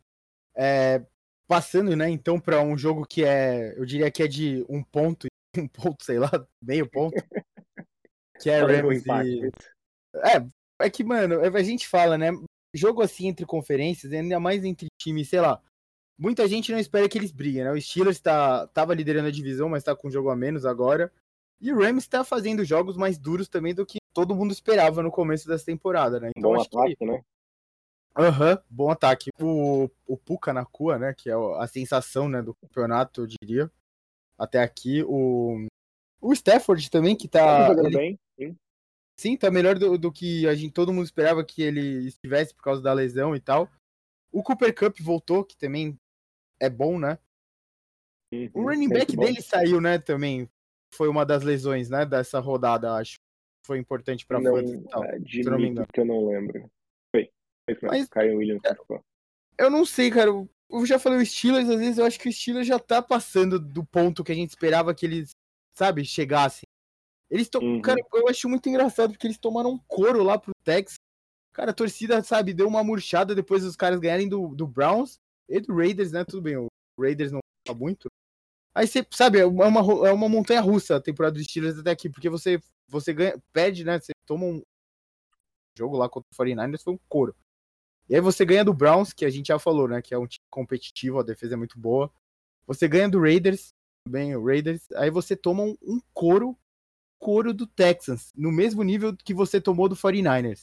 [0.55, 1.05] É,
[1.47, 5.27] Passando, né, então, para um jogo que é, eu diria que é de um ponto,
[5.57, 6.29] um ponto, sei lá,
[6.61, 7.15] meio ponto.
[8.39, 9.49] Que é Rams e...
[10.15, 10.45] É,
[10.85, 12.31] é que, mano, a gente fala, né,
[12.73, 15.61] jogo assim entre conferências, ainda mais entre times, sei lá,
[16.17, 17.71] muita gente não espera que eles briguem, né?
[17.71, 21.11] O Steelers tá, tava liderando a divisão, mas tá com um jogo a menos agora.
[21.59, 25.11] E o Rams tá fazendo jogos mais duros também do que todo mundo esperava no
[25.11, 26.31] começo dessa temporada, né?
[26.35, 27.05] Então Bom acho ataque, que...
[27.05, 27.21] né?
[28.17, 29.29] Aham, uhum, bom ataque.
[29.41, 31.13] O, o Puka na Cua, né?
[31.13, 33.69] Que é a sensação né, do campeonato, eu diria.
[34.37, 35.03] Até aqui.
[35.03, 35.67] O,
[36.21, 37.73] o Stafford também, que tá.
[37.75, 37.97] tá ele...
[37.97, 38.57] bem, sim.
[39.17, 42.63] Sim, tá melhor do, do que a gente, todo mundo esperava que ele estivesse por
[42.63, 43.69] causa da lesão e tal.
[44.31, 45.97] O Cooper Cup voltou, que também
[46.59, 47.17] é bom, né?
[48.33, 50.49] Uhum, o running back dele saiu, né, também.
[50.93, 53.17] Foi uma das lesões, né, dessa rodada, acho.
[53.65, 55.87] Foi importante pra não, e tal, é, de não me engano.
[55.91, 56.69] que eu não lembro.
[57.83, 58.61] Mas, Kyle Williams
[59.57, 60.29] Eu não sei, cara.
[60.29, 63.59] Eu já falei o Steelers, às vezes eu acho que o Steelers já tá passando
[63.59, 65.31] do ponto que a gente esperava que eles,
[65.73, 66.67] sabe, chegassem.
[67.29, 67.59] Eles to...
[67.59, 67.81] Uhum.
[67.81, 70.97] Cara, eu acho muito engraçado porque eles tomaram um couro lá pro Texas.
[71.53, 75.59] Cara, a torcida, sabe, deu uma murchada depois dos caras ganharem do, do Browns e
[75.59, 76.25] do Raiders, né?
[76.25, 76.67] Tudo bem, o
[76.99, 78.07] Raiders não tá muito.
[78.75, 82.09] Aí você, sabe, é uma, é uma montanha russa a temporada dos Steelers até aqui,
[82.09, 82.59] porque você,
[82.89, 83.99] você ganha, perde, né?
[83.99, 84.61] Você toma um
[85.77, 87.33] jogo lá contra o 49ers, foi um couro.
[88.09, 90.01] E aí você ganha do Browns, que a gente já falou, né?
[90.01, 92.11] Que é um time competitivo, a defesa é muito boa.
[92.67, 93.73] Você ganha do Raiders,
[94.07, 94.87] bem, o Raiders.
[94.95, 96.57] Aí você toma um, um couro,
[97.19, 100.61] couro do Texans, no mesmo nível que você tomou do 49ers.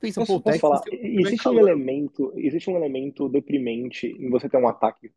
[0.00, 0.82] Pensa, posso, pô, posso falar?
[0.90, 5.12] Existe um elemento, existe um elemento deprimente em você ter um ataque.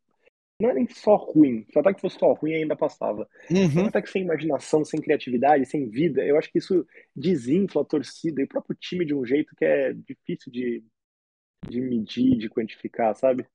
[0.60, 1.66] Não é nem só ruim.
[1.72, 3.28] Se o ataque fosse só ruim, ainda passava.
[3.50, 3.84] Uhum.
[3.84, 8.42] Um ataque sem imaginação, sem criatividade, sem vida, eu acho que isso desinfla a torcida
[8.42, 10.84] e o próprio time de um jeito que é difícil de
[11.70, 13.48] de medir, de quantificar, sabe?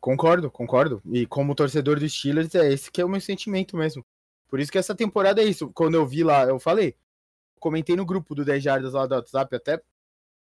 [0.00, 1.02] Concordo, concordo.
[1.06, 4.04] E como torcedor dos Steelers, é esse que é o meu sentimento mesmo.
[4.48, 5.70] Por isso que essa temporada é isso.
[5.72, 6.96] Quando eu vi lá, eu falei,
[7.58, 9.82] comentei no grupo do 10 Jardas lá do WhatsApp até.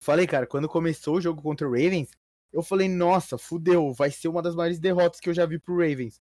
[0.01, 2.11] Falei, cara, quando começou o jogo contra o Ravens,
[2.53, 5.77] eu falei, nossa, fudeu, vai ser uma das maiores derrotas que eu já vi pro
[5.77, 6.21] Ravens.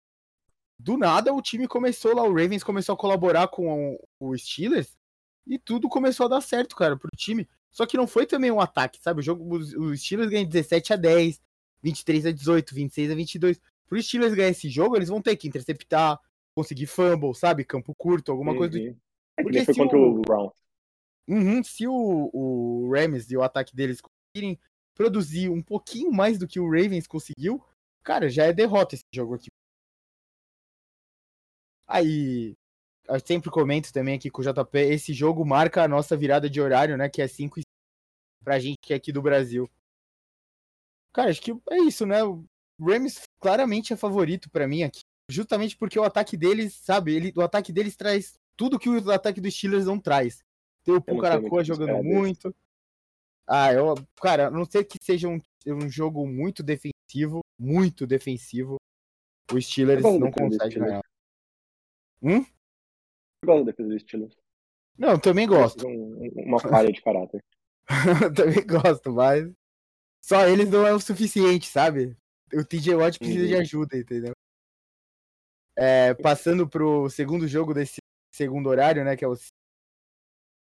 [0.79, 4.97] Do nada o time começou lá, o Ravens começou a colaborar com o Steelers
[5.47, 7.49] e tudo começou a dar certo, cara, pro time.
[7.77, 9.21] Só que não foi também um ataque, sabe?
[9.21, 11.43] O jogo, os Steelers ganham 17 a 10,
[11.83, 13.61] 23 a 18, 26 a 22.
[13.87, 16.19] Pro Steelers ganhar esse jogo, eles vão ter que interceptar,
[16.55, 17.67] conseguir fumble, sabe?
[17.67, 18.57] Campo curto, alguma uhum.
[18.57, 18.87] coisa do uhum.
[18.87, 19.01] tipo.
[19.37, 20.51] É Porque foi contra o, o Brown.
[21.29, 24.59] Uhum, se o, o Rams e o ataque deles conseguirem
[24.95, 27.63] produzir um pouquinho mais do que o Ravens conseguiu,
[28.03, 29.51] cara, já é derrota esse jogo aqui.
[31.87, 32.57] Aí,
[33.09, 36.61] eu sempre comento também aqui com o JP, esse jogo marca a nossa virada de
[36.61, 37.63] horário, né, que é 5 e
[38.45, 39.69] pra gente que é aqui do Brasil.
[41.13, 42.23] Cara, acho que é isso, né?
[42.23, 42.45] O
[42.81, 45.01] Rams claramente é favorito para mim aqui,
[45.31, 49.41] justamente porque o ataque deles, sabe, ele, o ataque deles traz tudo que o ataque
[49.41, 50.43] dos Steelers não traz.
[50.85, 52.55] Tem o Pucaracoa jogando muito.
[53.47, 58.77] Ah, eu, cara, a não sei que seja um, um jogo muito defensivo, muito defensivo.
[59.53, 61.03] Os Steelers não conseguem ganhar.
[62.23, 62.45] Hum?
[63.47, 64.37] Gosto da defesa dos Steelers.
[64.99, 65.87] Não, também gosto.
[65.87, 67.41] Um, uma falha de caráter.
[68.35, 69.51] também gosto, mas
[70.23, 72.17] só eles não é o suficiente, sabe?
[72.53, 73.47] O TJ Watt precisa uhum.
[73.47, 74.33] de ajuda, entendeu?
[75.77, 77.99] É, passando pro segundo jogo desse
[78.35, 79.17] segundo horário, né?
[79.17, 79.37] Que é o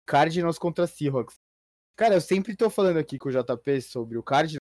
[0.06, 1.36] Cardinals contra Seahawks.
[1.96, 4.60] Cara, eu sempre tô falando aqui com o JP sobre o Cardinals,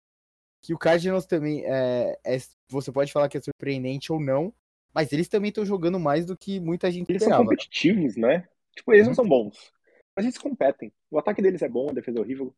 [0.63, 2.39] que o Cardinals também é, é
[2.69, 4.53] você pode falar que é surpreendente ou não,
[4.95, 7.43] mas eles também estão jogando mais do que muita gente Eles esperava.
[7.43, 8.49] são competitivos, né?
[8.75, 9.73] Tipo, eles não são bons,
[10.15, 10.93] mas eles competem.
[11.11, 12.55] O ataque deles é bom, a defesa é horrível.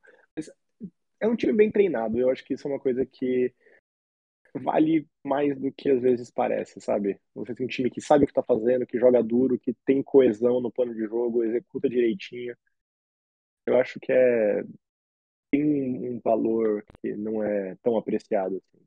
[1.21, 2.19] é um time bem treinado.
[2.19, 3.53] Eu acho que isso é uma coisa que
[4.55, 7.21] vale mais do que às vezes parece, sabe?
[7.35, 10.03] Você tem um time que sabe o que tá fazendo, que joga duro, que tem
[10.03, 12.57] coesão no plano de jogo, executa direitinho.
[13.67, 14.65] Eu acho que é
[15.53, 18.85] tem um valor que não é tão apreciado assim.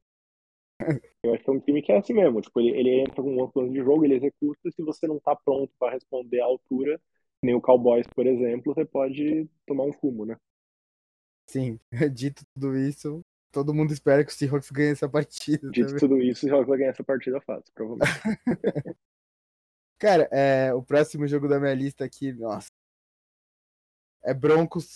[1.24, 3.44] Eu acho que é um time que é assim mesmo, tipo, ele, ele entra com
[3.44, 6.46] um plano de jogo, ele executa, e se você não tá pronto para responder à
[6.46, 7.00] altura,
[7.42, 10.38] nem o Cowboys, por exemplo, você pode tomar um fumo, né?
[11.48, 11.80] Sim,
[12.14, 13.22] dito tudo isso,
[13.52, 15.70] todo mundo espera que o Seahawks ganhe essa partida.
[15.70, 16.00] Dito também.
[16.00, 18.12] tudo isso, o Seahawks vai ganhar essa partida fácil, provavelmente.
[20.00, 22.68] Cara, é, o próximo jogo da minha lista aqui, nossa.
[24.22, 24.96] É Broncos.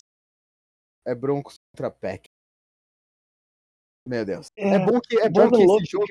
[1.05, 2.27] É Broncos contra Pack.
[4.07, 4.49] Meu Deus.
[4.55, 6.05] É, é bom que, é bom que esse jogo.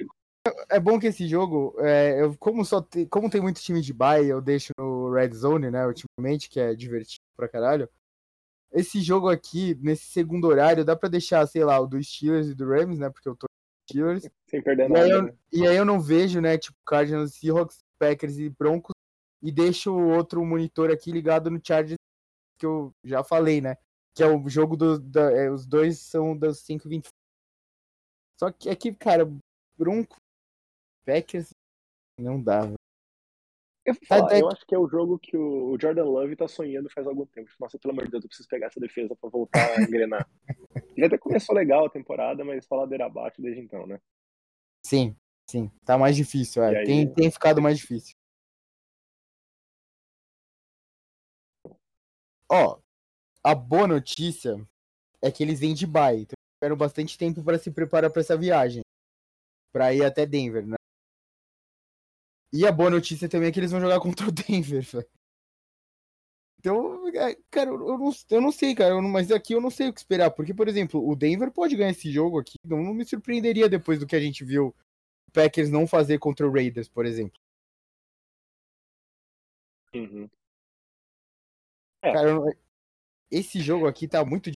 [0.70, 3.92] É bom que esse jogo, é, eu, como, só te, como tem muito time de
[3.92, 7.88] bye, eu deixo no Red Zone, né, ultimamente, que é divertido pra caralho.
[8.72, 12.54] Esse jogo aqui, nesse segundo horário, dá pra deixar, sei lá, o do Steelers e
[12.54, 13.46] do Rams, né, porque eu tô
[13.90, 14.28] Steelers.
[14.48, 15.04] Sem perder e nada.
[15.04, 15.34] Aí eu, né?
[15.52, 18.94] E aí eu não vejo, né, tipo, Cardinals, Seahawks, Packers e Broncos,
[19.42, 21.98] e deixo o outro monitor aqui ligado no Chargers,
[22.56, 23.76] que eu já falei, né,
[24.14, 27.08] que é o jogo dos é, os dois são das 5h20
[28.38, 29.24] só que aqui, cara,
[29.76, 30.16] Bronco,
[31.04, 31.50] Packers,
[32.18, 32.62] não dá.
[33.84, 36.90] Eu, falar, tá, eu acho que é o jogo que o Jordan Love tá sonhando
[36.90, 37.48] faz algum tempo.
[37.60, 40.28] Nossa, pelo amor de Deus, eu preciso pegar essa defesa pra voltar a engrenar.
[40.98, 44.00] Já até começou legal a temporada, mas só ladeira abaixo desde então, né?
[44.84, 45.16] Sim,
[45.48, 45.70] sim.
[45.84, 46.78] Tá mais difícil, é.
[46.78, 46.84] Aí...
[46.84, 48.14] Tem, tem ficado mais difícil.
[52.50, 52.80] Ó,
[53.44, 54.56] a boa notícia
[55.22, 56.22] é que eles vêm de bye.
[56.22, 58.82] Então tiveram bastante tempo para se preparar para essa viagem,
[59.72, 60.76] para ir até Denver, né?
[62.52, 65.08] E a boa notícia também é que eles vão jogar contra o Denver, velho.
[66.58, 69.88] Então, é, cara, eu não, eu não sei, cara, não, mas aqui eu não sei
[69.88, 72.94] o que esperar, porque, por exemplo, o Denver pode ganhar esse jogo aqui, não, não
[72.94, 74.74] me surpreenderia depois do que a gente viu
[75.28, 77.40] o Packers não fazer contra o Raiders, por exemplo.
[79.94, 80.28] Uhum.
[82.02, 82.12] É.
[82.12, 82.58] Cara,
[83.30, 84.50] esse jogo aqui tá muito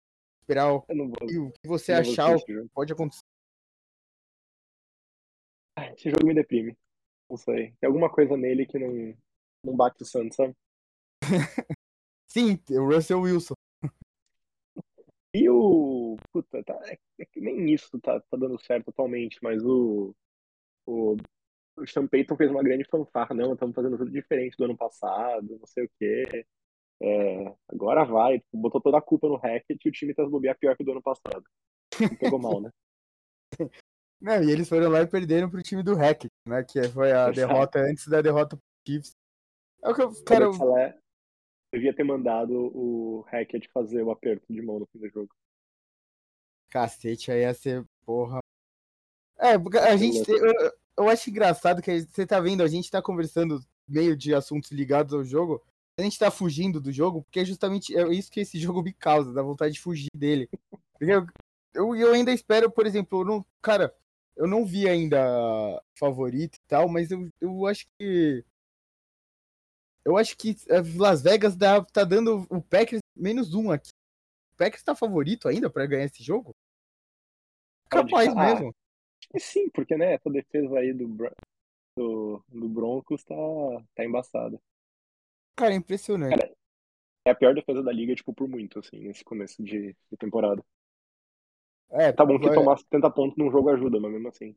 [0.49, 3.23] esperar o, o que você achar o que pode acontecer.
[5.95, 6.77] Esse jogo me deprime.
[7.29, 7.75] Não sei.
[7.79, 9.15] Tem alguma coisa nele que não,
[9.63, 10.55] não bate o Santos, sabe?
[12.27, 13.55] Sim, o Russell Wilson.
[15.35, 16.17] E o.
[16.33, 20.15] Puta, tá, é, é que nem isso tá, tá dando certo atualmente, mas o.
[20.87, 21.17] O,
[21.77, 25.59] o Sean Payton fez uma grande fanfarra, não, estamos fazendo tudo diferente do ano passado,
[25.61, 26.47] não sei o quê.
[27.01, 30.59] É, agora vai, tipo, botou toda a culpa no Hackett e o time tá bobear
[30.59, 31.45] pior que o do ano passado.
[32.19, 32.71] pegou mal, né?
[34.21, 36.65] Não, e eles foram lá e perderam pro time do Hackett, né?
[36.65, 39.17] Que foi a derrota antes da derrota pro Chiefs.
[39.85, 40.53] É o que eu, eu
[41.73, 45.29] devia ter mandado o Hackett fazer o aperto de mão no fim do jogo.
[46.71, 48.41] Cacete, aí ia ser porra.
[49.39, 50.29] É, a gente.
[50.29, 54.71] Eu, eu acho engraçado que você tá vendo, a gente tá conversando meio de assuntos
[54.73, 55.63] ligados ao jogo,
[55.99, 58.93] a gente tá fugindo do jogo, porque é justamente é isso que esse jogo me
[58.93, 60.49] causa, dá vontade de fugir dele.
[61.01, 61.27] Eu,
[61.75, 63.95] eu, eu ainda espero, por exemplo, não, cara,
[64.37, 65.19] eu não vi ainda
[65.99, 68.45] favorito e tal, mas eu, eu acho que.
[70.05, 70.57] Eu acho que
[70.97, 73.91] Las Vegas dá, tá dando o Packers menos um aqui.
[74.53, 76.55] O Packers tá favorito ainda para ganhar esse jogo?
[77.91, 78.75] Capaz mesmo.
[79.37, 81.09] Sim, porque né, essa defesa aí do,
[81.97, 83.35] do, do Broncos tá,
[83.95, 84.59] tá embaçada.
[85.59, 86.39] Cara, impressionante.
[86.39, 86.53] Cara,
[87.27, 90.63] é a pior defesa da liga, tipo, por muito, assim, nesse começo de, de temporada.
[91.91, 92.55] É, tá bom que é...
[92.55, 94.55] tomar 70 pontos num jogo ajuda, mas mesmo assim.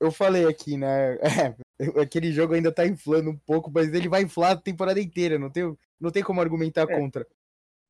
[0.00, 1.18] eu falei aqui, né?
[1.78, 5.38] É, aquele jogo ainda tá inflando um pouco, mas ele vai inflar a temporada inteira,
[5.38, 6.98] não tem, não tem como argumentar é.
[6.98, 7.26] contra.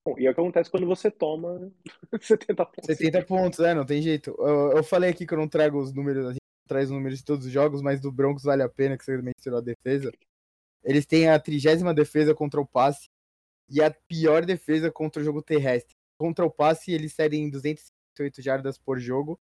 [0.05, 1.71] Bom, e é o que acontece quando você toma
[2.21, 2.85] 70 pontos.
[2.85, 4.35] 70 pontos, é, não tem jeito.
[4.41, 7.19] Eu, eu falei aqui que eu não trago os números, a gente traz os números
[7.19, 10.11] de todos os jogos, mas do Broncos vale a pena que você mencionou a defesa.
[10.87, 13.09] Eles têm a trigésima defesa contra o passe
[13.69, 15.97] e a pior defesa contra o jogo terrestre.
[16.17, 19.37] Contra o passe, eles cedem 258 jardas por jogo.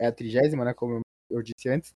[0.00, 0.74] É a trigésima, né?
[0.74, 1.94] Como eu disse antes.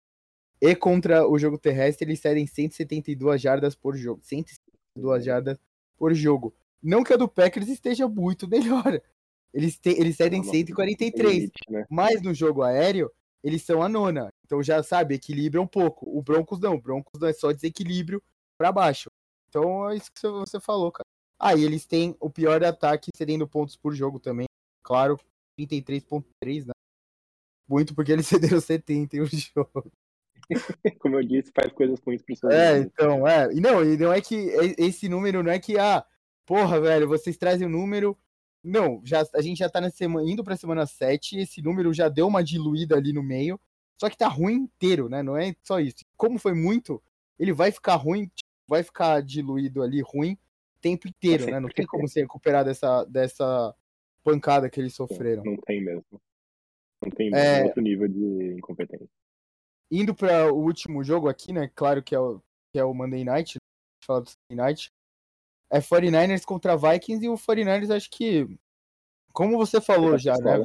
[0.61, 4.23] E contra o jogo terrestre, eles cedem 172 jardas por jogo.
[4.23, 5.59] 172 jardas
[5.97, 6.55] por jogo.
[6.81, 9.03] Não que a do Packers esteja muito melhor.
[9.53, 11.51] Eles, te, eles cedem 143.
[11.69, 11.85] Né?
[11.91, 13.11] Mas no jogo aéreo,
[13.43, 14.33] eles são a nona.
[14.47, 16.07] Então já sabe, equilibra um pouco.
[16.17, 16.75] O Broncos não.
[16.77, 18.23] O Broncos não é só desequilíbrio
[18.59, 19.09] para baixo.
[19.49, 21.05] Então é isso que você falou, cara.
[21.39, 24.47] Ah, e eles têm o pior ataque cedendo pontos por jogo também.
[24.83, 25.19] Claro,
[25.59, 26.73] 33.3, né?
[27.69, 29.93] Muito porque eles cederam 70 em um jogo.
[31.01, 33.53] Como eu disse, faz coisas ruins pro seu É, então, é.
[33.53, 34.35] E não, e não é que
[34.79, 36.05] esse número não é que, ah,
[36.45, 38.17] porra, velho, vocês trazem o número.
[38.63, 42.09] Não, já, a gente já tá na semana, indo pra semana 7, esse número já
[42.09, 43.61] deu uma diluída ali no meio.
[44.01, 45.23] Só que tá ruim inteiro, né?
[45.23, 45.99] Não é só isso.
[46.17, 47.03] Como foi muito,
[47.39, 48.31] ele vai ficar ruim,
[48.67, 51.61] vai ficar diluído ali ruim o tempo inteiro, né?
[51.61, 53.75] Não tem como se recuperar dessa, dessa
[54.23, 55.43] pancada que eles sofreram.
[55.45, 56.05] Não tem mesmo.
[57.03, 57.65] Não tem mesmo é...
[57.65, 59.09] outro nível de incompetência.
[59.91, 61.71] Indo para o último jogo aqui, né?
[61.75, 62.41] Claro que é o,
[62.73, 63.59] que é o Monday Night.
[64.05, 64.93] Falar do Monday Night.
[65.71, 68.47] É 49ers contra Vikings e o 49ers acho que.
[69.33, 70.59] Como você falou já, né?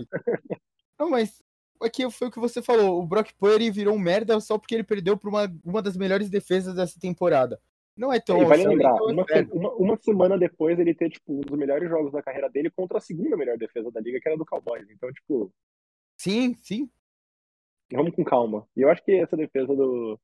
[0.99, 1.41] Não, mas
[1.81, 3.01] aqui foi o que você falou.
[3.01, 6.29] O Brock Purdy virou um merda só porque ele perdeu para uma, uma das melhores
[6.29, 7.59] defesas dessa temporada.
[7.99, 8.41] Não é tão.
[8.41, 12.13] E vale lembrar, uma, uma, uma, semana depois ele ter, tipo, um dos melhores jogos
[12.13, 14.89] da carreira dele contra a segunda melhor defesa da liga, que era do Cowboys.
[14.89, 15.53] Então, tipo.
[16.15, 16.89] Sim, sim.
[17.91, 18.65] Vamos com calma.
[18.73, 20.17] E eu acho que essa defesa do,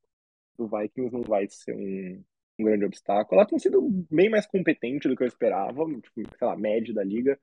[0.58, 2.24] do Vikings não vai ser um,
[2.58, 3.42] um grande obstáculo.
[3.42, 7.04] Ela tem sido bem mais competente do que eu esperava, tipo, sei lá, média da
[7.04, 7.38] liga,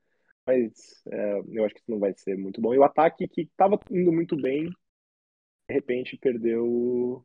[0.46, 2.72] mas é, eu acho que isso não vai ser muito bom.
[2.72, 7.22] E o ataque que estava indo muito bem, de repente perdeu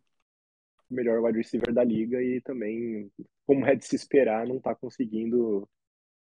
[0.89, 3.11] melhor wide receiver da liga e também,
[3.45, 5.67] como é de se esperar, não está conseguindo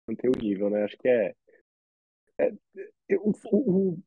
[0.07, 0.85] manter o nível, né?
[0.85, 1.35] Acho que é.
[2.39, 2.53] é
[3.17, 3.99] o, o,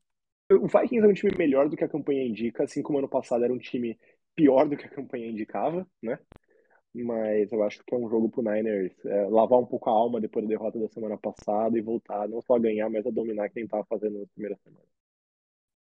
[0.51, 3.43] o Vikings é um time melhor do que a campanha indica, assim como ano passado
[3.43, 3.97] era um time
[4.35, 6.19] pior do que a campanha indicava, né?
[6.93, 10.21] Mas eu acho que é um jogo pro Niners é, lavar um pouco a alma
[10.21, 13.49] depois da derrota da semana passada e voltar não só a ganhar, mas a dominar
[13.49, 14.85] quem tava fazendo na primeira semana.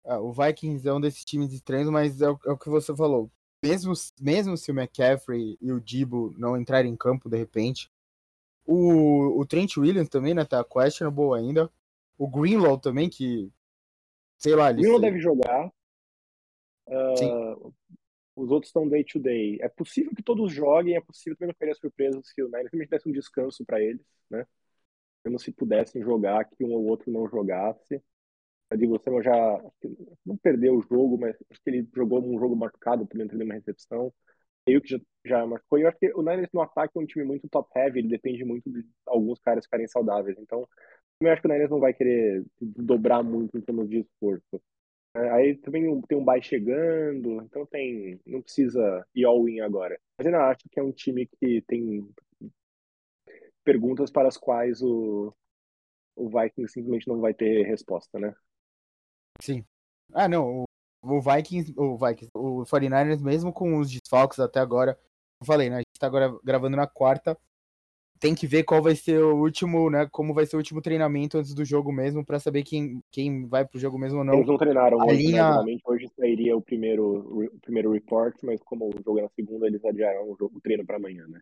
[0.06, 2.96] É, o Vikings é um desses times estranhos, mas é o, é o, que você
[2.96, 3.30] falou.
[3.64, 7.92] Mesmo, mesmo se o McCaffrey e o Dibo não entrarem em campo de repente,
[8.66, 11.72] o, o Trent Williams também, né, tá questionable ainda.
[12.18, 13.52] O Greenlaw também, que
[14.38, 14.72] sei lá.
[14.72, 15.72] Ele não deve jogar.
[16.88, 17.74] Uh,
[18.36, 19.58] os outros estão day to day.
[19.62, 23.10] É possível que todos joguem, é possível também não ficaria surpreso se o Niners desse
[23.10, 24.46] um descanso para eles, né?
[25.26, 28.02] Mesmo se pudessem jogar, que um ou outro não jogasse.
[28.76, 29.62] Diego Samuel já
[30.26, 33.54] não perdeu o jogo, mas acho que ele jogou um jogo machucado, também teve uma
[33.54, 34.14] recepção.
[34.68, 35.80] Meio que já, já machucou.
[35.80, 38.44] E eu acho que o Niners no ataque é um time muito top-heavy, ele depende
[38.44, 40.38] muito de alguns caras ficarem saudáveis.
[40.40, 40.68] Então,
[41.22, 44.62] eu acho que o Niners não vai querer dobrar muito em termos de esforço.
[45.16, 50.00] É, aí também tem um bye chegando, então tem, não precisa ir all-in agora.
[50.18, 52.08] Mas ainda acho que é um time que tem
[53.64, 55.34] perguntas para as quais o,
[56.16, 58.34] o Vikings simplesmente não vai ter resposta, né?
[59.42, 59.64] Sim.
[60.14, 60.66] Ah, não,
[61.04, 64.98] o, Vikings, o Vikings, o 49ers, mesmo com os desfalques até agora,
[65.42, 65.76] eu falei, né?
[65.76, 67.38] A gente tá agora gravando na quarta,
[68.20, 70.08] tem que ver qual vai ser o último, né?
[70.12, 73.66] Como vai ser o último treinamento antes do jogo mesmo, para saber quem, quem vai
[73.66, 74.34] pro jogo mesmo ou não.
[74.36, 75.64] Eles não treinaram a hoje, linha...
[75.64, 75.78] né?
[75.86, 79.84] Hoje sairia o primeiro, o primeiro report, mas como o jogo é na segunda, eles
[79.86, 81.40] adiaram o, jogo, o treino para amanhã, né?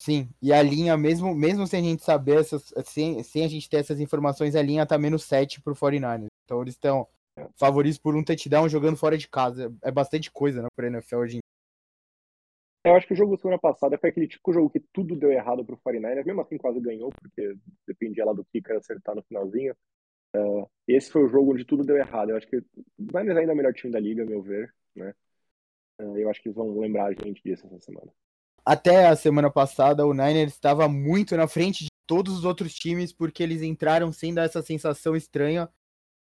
[0.00, 3.68] Sim, e a linha, mesmo, mesmo sem a gente saber, essas, sem, sem a gente
[3.68, 6.28] ter essas informações, a linha tá menos 7 pro 49ers.
[6.44, 7.06] Então eles estão.
[7.56, 9.74] Favoritos por um touchdown jogando fora de casa.
[9.82, 11.40] É bastante coisa, né, pra NFL hoje em
[12.84, 15.30] eu acho que o jogo semana passada foi aquele tipo de jogo que tudo deu
[15.30, 17.54] errado pro 49ers, mesmo assim quase ganhou, porque
[17.86, 19.74] dependia lá do kicker acertar no finalzinho.
[20.34, 22.30] Uh, esse foi o jogo onde tudo deu errado.
[22.30, 22.64] Eu acho que o
[22.98, 25.12] Niners ainda é o melhor time da liga, a meu ver, né?
[26.00, 28.10] Uh, eu acho que eles vão lembrar a gente disso essa semana.
[28.64, 33.12] Até a semana passada, o Niners estava muito na frente de todos os outros times,
[33.12, 35.68] porque eles entraram sem dar essa sensação estranha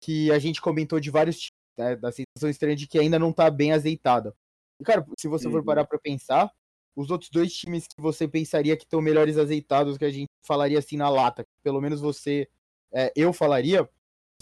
[0.00, 1.96] que a gente comentou de vários times, né?
[1.96, 4.34] Da sensação estranha de que ainda não está bem azeitada.
[4.80, 5.52] E, cara, se você uhum.
[5.52, 6.50] for parar pra pensar,
[6.96, 10.78] os outros dois times que você pensaria que estão melhores azeitados, que a gente falaria
[10.78, 12.48] assim na lata, pelo menos você,
[12.92, 13.88] é, eu falaria,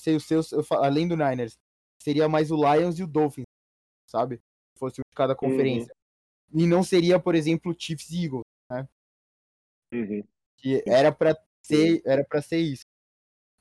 [0.00, 1.58] sei os seus, eu, além do Niners,
[2.00, 3.46] seria mais o Lions e o Dolphins,
[4.06, 4.40] sabe?
[4.78, 5.92] fosse um de cada conferência.
[6.52, 6.60] Uhum.
[6.60, 8.88] E não seria, por exemplo, Chiefs e Eagles, né?
[9.92, 10.22] Uhum.
[10.56, 12.84] Que era para ser, era para ser isso.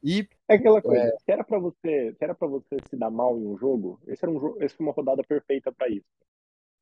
[0.03, 1.17] E é aquela coisa, é...
[1.17, 4.23] se era para você, se era para você se dar mal em um jogo, esse
[4.23, 6.05] era um jogo, essa foi uma rodada perfeita para isso,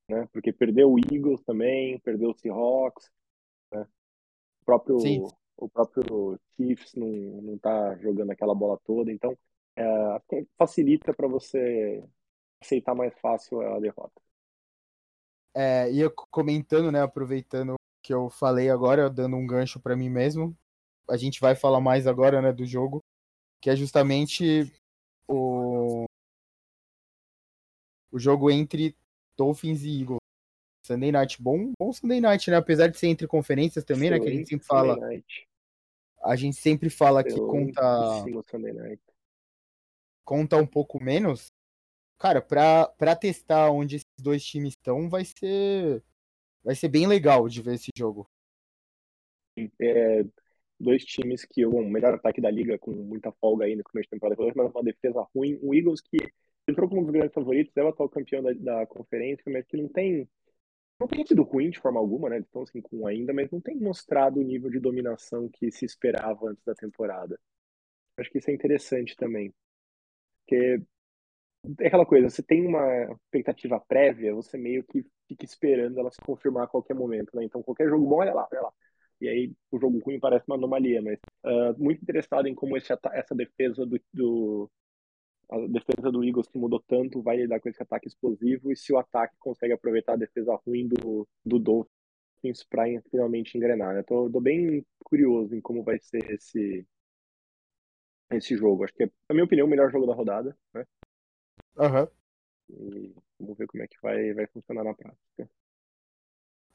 [0.08, 0.28] né?
[0.32, 3.10] Porque perdeu o Eagles também, perdeu o Seahawks,
[3.72, 3.86] né?
[4.62, 5.24] O próprio Sim.
[5.56, 9.36] o próprio Chiefs não não tá jogando aquela bola toda, então
[9.76, 12.04] é, facilita para você
[12.60, 14.20] aceitar mais fácil a derrota.
[15.54, 20.10] É, e eu comentando, né, aproveitando que eu falei agora, dando um gancho para mim
[20.10, 20.56] mesmo,
[21.08, 23.00] a gente vai falar mais agora, né, do jogo,
[23.60, 24.72] que é justamente
[25.28, 26.04] o
[28.12, 28.96] o jogo entre
[29.36, 30.20] Dolphins e Eagles.
[30.86, 32.56] Sunday Night, bom, bom Sunday Night, né?
[32.56, 34.20] Apesar de ser entre conferências também, né?
[34.20, 34.96] Que a gente sempre fala.
[36.22, 38.24] A gente sempre fala que conta.
[40.24, 41.46] Conta um pouco menos.
[42.18, 46.02] Cara, pra, pra testar onde esses dois times estão, vai ser.
[46.64, 48.28] Vai ser bem legal de ver esse jogo.
[49.80, 50.24] É,
[50.78, 54.10] dois times que o melhor ataque da liga com muita folga aí no começo de
[54.10, 55.58] temporada, mas uma defesa ruim.
[55.62, 56.18] O Eagles que
[56.68, 59.76] entrou como um dos grandes favoritos, é o atual campeão da, da conferência, mas que
[59.76, 60.28] não tem
[61.00, 62.38] não tem sido ruim de forma alguma, né?
[62.38, 66.48] Estão assim com ainda, mas não tem mostrado o nível de dominação que se esperava
[66.48, 67.38] antes da temporada.
[68.18, 69.54] Acho que isso é interessante também.
[70.40, 70.80] Porque
[71.80, 76.20] é aquela coisa, você tem uma expectativa prévia, você meio que fica esperando ela se
[76.20, 77.44] confirmar a qualquer momento, né?
[77.44, 78.72] Então qualquer jogo bom, olha lá, olha lá.
[79.20, 82.92] E aí o jogo ruim parece uma anomalia, mas uh, muito interessado em como esse,
[82.92, 84.70] essa defesa do, do,
[85.50, 88.92] a defesa do Eagles que mudou tanto vai lidar com esse ataque explosivo e se
[88.92, 93.94] o ataque consegue aproveitar a defesa ruim do, do Dolphins para finalmente engrenar.
[93.94, 94.02] Né?
[94.02, 96.86] Tô, tô, bem curioso em como vai ser esse
[98.30, 98.84] esse jogo.
[98.84, 100.56] Acho que é, na minha opinião, o melhor jogo da rodada.
[100.74, 100.84] Né?
[101.76, 102.08] Uhum.
[102.68, 105.48] E vamos ver como é que vai, vai funcionar na prática.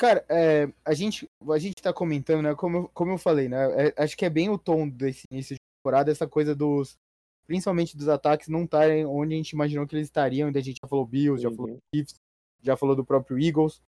[0.02, 2.56] Cara, é, a gente a gente tá comentando, né?
[2.56, 3.90] Como, como eu falei, né?
[3.90, 6.98] É, acho que é bem o tom desse início de temporada, essa coisa dos
[7.46, 10.48] principalmente dos ataques, não estarem onde a gente imaginou que eles estariam.
[10.48, 11.52] Ainda a gente já falou Bills, uhum.
[11.52, 12.16] já falou Chiefs,
[12.64, 13.80] já falou do próprio Eagles.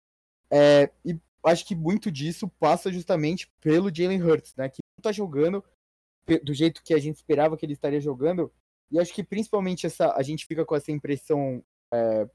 [0.51, 4.69] É, e acho que muito disso passa justamente pelo Jalen Hurts, né?
[4.69, 5.65] Que não tá jogando
[6.45, 8.53] do jeito que a gente esperava que ele estaria jogando.
[8.91, 12.29] E acho que principalmente essa, a gente fica com essa impressão é,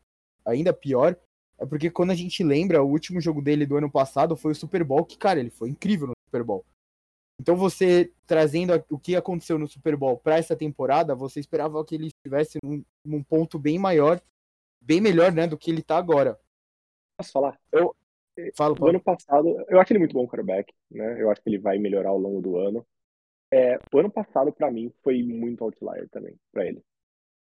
[0.44, 1.16] ainda pior,
[1.60, 4.56] é porque quando a gente lembra, o último jogo dele do ano passado foi o
[4.56, 6.66] Super Bowl, que, cara, ele foi incrível no Super Bowl.
[7.40, 11.96] Então você trazendo o que aconteceu no Super Bowl para essa temporada, você esperava que
[11.96, 14.20] ele estivesse num, num, ponto bem maior,
[14.82, 16.40] bem melhor, né, do que ele está agora.
[17.18, 17.60] Posso falar?
[17.72, 17.96] Eu
[18.56, 18.76] falo.
[18.80, 21.22] No ano passado, eu acho ele muito bom quarterback, né?
[21.22, 22.86] Eu acho que ele vai melhorar ao longo do ano.
[23.52, 26.84] É, o ano passado para mim foi muito outlier também para ele.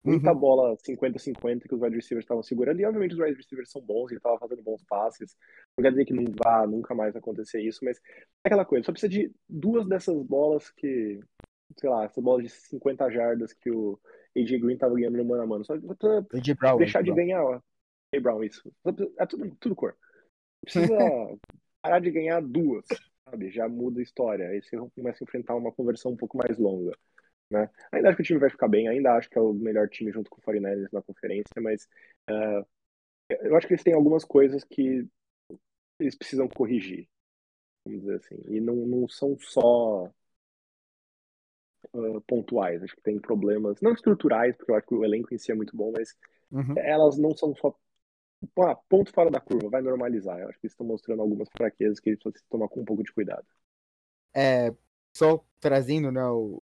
[0.03, 0.39] Muita uhum.
[0.39, 4.11] bola 50-50 que os wide receivers estavam segurando, e obviamente os wide receivers são bons,
[4.11, 5.35] ele estava fazendo bons passes.
[5.75, 8.91] Não quer dizer que não vá nunca mais acontecer isso, mas é aquela coisa, só
[8.91, 11.19] precisa de duas dessas bolas que,
[11.77, 13.99] sei lá, essa bola de 50 jardas que o
[14.37, 15.65] AJ Green estava ganhando no mano a mano.
[15.65, 17.59] Só AJ Brown, deixar de ganhar, ó.
[18.13, 18.71] AJ Brown, isso.
[19.17, 19.95] É tudo, tudo cor.
[20.61, 20.87] Precisa
[21.81, 22.85] parar de ganhar duas,
[23.27, 23.49] sabe?
[23.51, 24.47] Já muda a história.
[24.49, 26.91] Aí você começa a enfrentar uma conversão um pouco mais longa.
[27.49, 27.69] Né?
[27.91, 30.11] Ainda acho que o time vai ficar bem, ainda acho que é o melhor time
[30.11, 31.87] junto com o 49ers na conferência, mas
[32.29, 32.65] uh,
[33.29, 35.07] eu acho que eles têm algumas coisas que
[35.99, 37.07] eles precisam corrigir,
[37.85, 40.11] vamos dizer assim, e não, não são só
[41.93, 45.37] uh, pontuais, acho que tem problemas, não estruturais, porque eu acho que o elenco em
[45.37, 46.17] si é muito bom, mas
[46.51, 46.73] uhum.
[46.77, 47.77] elas não são só
[48.59, 50.39] ah, ponto fora da curva, vai normalizar.
[50.39, 53.03] Eu acho que eles estão mostrando algumas fraquezas que eles precisam tomar com um pouco
[53.03, 53.45] de cuidado.
[54.35, 54.73] É,
[55.15, 56.61] só trazendo né, o,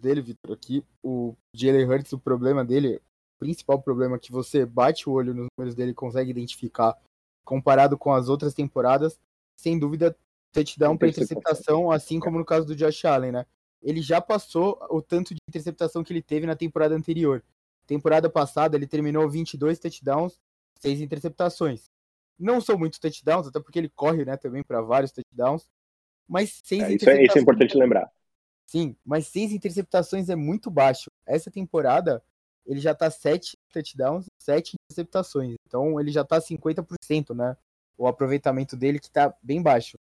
[0.00, 5.08] dele, Vitor, aqui, o Jalen Hurts, o problema dele, o principal problema que você bate
[5.08, 6.96] o olho nos números dele e consegue identificar,
[7.44, 9.18] comparado com as outras temporadas,
[9.58, 10.16] sem dúvida,
[10.52, 13.46] touchdown para interceptação, assim como no caso do Josh Allen, né?
[13.82, 17.42] Ele já passou o tanto de interceptação que ele teve na temporada anterior.
[17.86, 20.38] Temporada passada, ele terminou 22 touchdowns,
[20.80, 21.84] 6 interceptações.
[22.38, 25.66] Não são muitos touchdowns, até porque ele corre, né, também para vários touchdowns,
[26.30, 28.08] mas seis é, isso, é, isso é importante lembrar.
[28.70, 31.10] Sim, mas seis interceptações é muito baixo.
[31.26, 32.22] Essa temporada,
[32.64, 35.56] ele já tá sete touchdowns, sete interceptações.
[35.66, 37.56] Então ele já tá 50%, né?
[37.98, 39.98] O aproveitamento dele que tá bem baixo.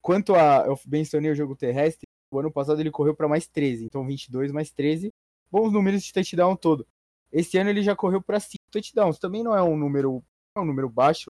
[0.00, 0.64] Quanto a.
[0.68, 4.52] Eu mencionei o jogo terrestre, o ano passado ele correu para mais 13, então 22
[4.52, 5.10] mais 13.
[5.50, 6.86] Bons números de touchdown todo.
[7.32, 9.18] Esse ano ele já correu para 5 touchdowns.
[9.18, 10.22] Também não é um número,
[10.56, 11.28] é um número baixo.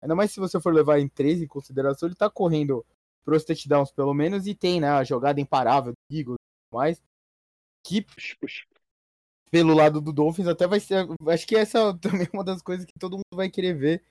[0.00, 2.86] Ainda mais se você for levar em 13 em consideração, ele tá correndo
[3.24, 7.02] pros touchdowns, pelo menos, e tem, né, a jogada imparável do Eagles e mais.
[7.84, 8.06] Que,
[9.50, 11.06] pelo lado do Dolphins, até vai ser.
[11.28, 14.02] Acho que essa também é uma das coisas que todo mundo vai querer ver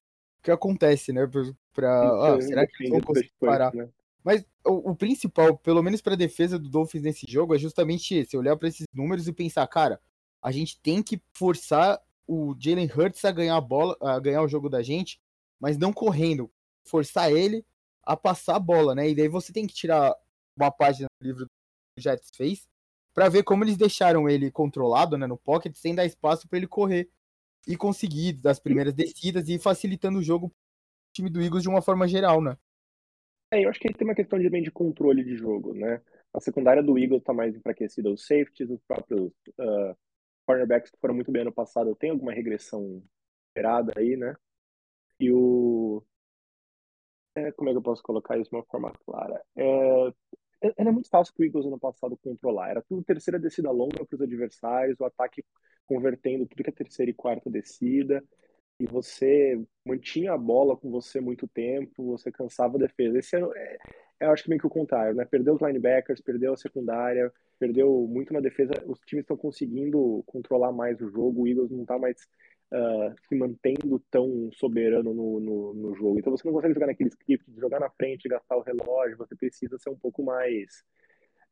[0.42, 1.30] que acontece, né?
[1.74, 3.74] Pra, ah, será que eles vão conseguir parar?
[3.74, 3.88] Né?
[4.24, 8.38] Mas o, o, principal, pelo menos para defesa do Dolphins nesse jogo, é justamente esse:
[8.38, 10.00] olhar para esses números e pensar, cara,
[10.42, 14.48] a gente tem que forçar o Jalen Hurts a ganhar a bola, a ganhar o
[14.48, 15.20] jogo da gente,
[15.60, 16.52] mas não correndo,
[16.84, 17.66] forçar ele
[18.04, 19.10] a passar a bola, né?
[19.10, 20.16] E daí você tem que tirar
[20.56, 22.68] uma página do livro do Jets fez
[23.14, 26.68] para ver como eles deixaram ele controlado, né, no pocket, sem dar espaço para ele
[26.68, 27.10] correr
[27.68, 30.58] e conseguir das primeiras descidas e facilitando o jogo pro
[31.14, 32.58] time do Eagles de uma forma geral, né?
[33.54, 36.02] É, eu acho que tem uma questão também de controle de jogo, né?
[36.34, 39.98] A secundária do Eagles está mais enfraquecida, os safeties, os próprios uh,
[40.46, 43.04] cornerbacks que foram muito bem ano passado, tem alguma regressão
[43.50, 44.36] esperada aí, né?
[45.20, 46.02] E o.
[47.36, 49.42] É, como é que eu posso colocar isso de uma forma clara?
[49.56, 50.14] É,
[50.62, 52.70] era é muito fácil para o Eagles ano passado controlar.
[52.70, 55.44] Era tudo terceira descida longa para os adversários, o ataque
[55.86, 58.24] convertendo tudo que é terceira e quarta descida
[58.82, 63.20] e você mantinha a bola com você muito tempo, você cansava a defesa.
[63.20, 63.78] Esse ano é,
[64.20, 65.24] é, eu acho que meio que o contrário, né?
[65.24, 68.72] Perdeu os linebackers, perdeu a secundária, perdeu muito na defesa.
[68.88, 72.28] Os times estão conseguindo controlar mais o jogo, o Eagles não está mais
[72.72, 76.20] uh, se mantendo tão soberano no, no, no, jogo.
[76.20, 79.36] Então você não consegue jogar naquele script de jogar na frente, gastar o relógio, você
[79.36, 80.84] precisa ser um pouco mais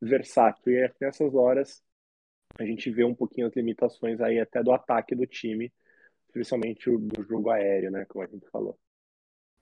[0.02, 0.74] versátil.
[0.74, 1.84] E nessas horas
[2.58, 5.72] a gente vê um pouquinho as limitações aí até do ataque do time
[6.32, 8.78] principalmente do jogo aéreo, né, como a gente falou.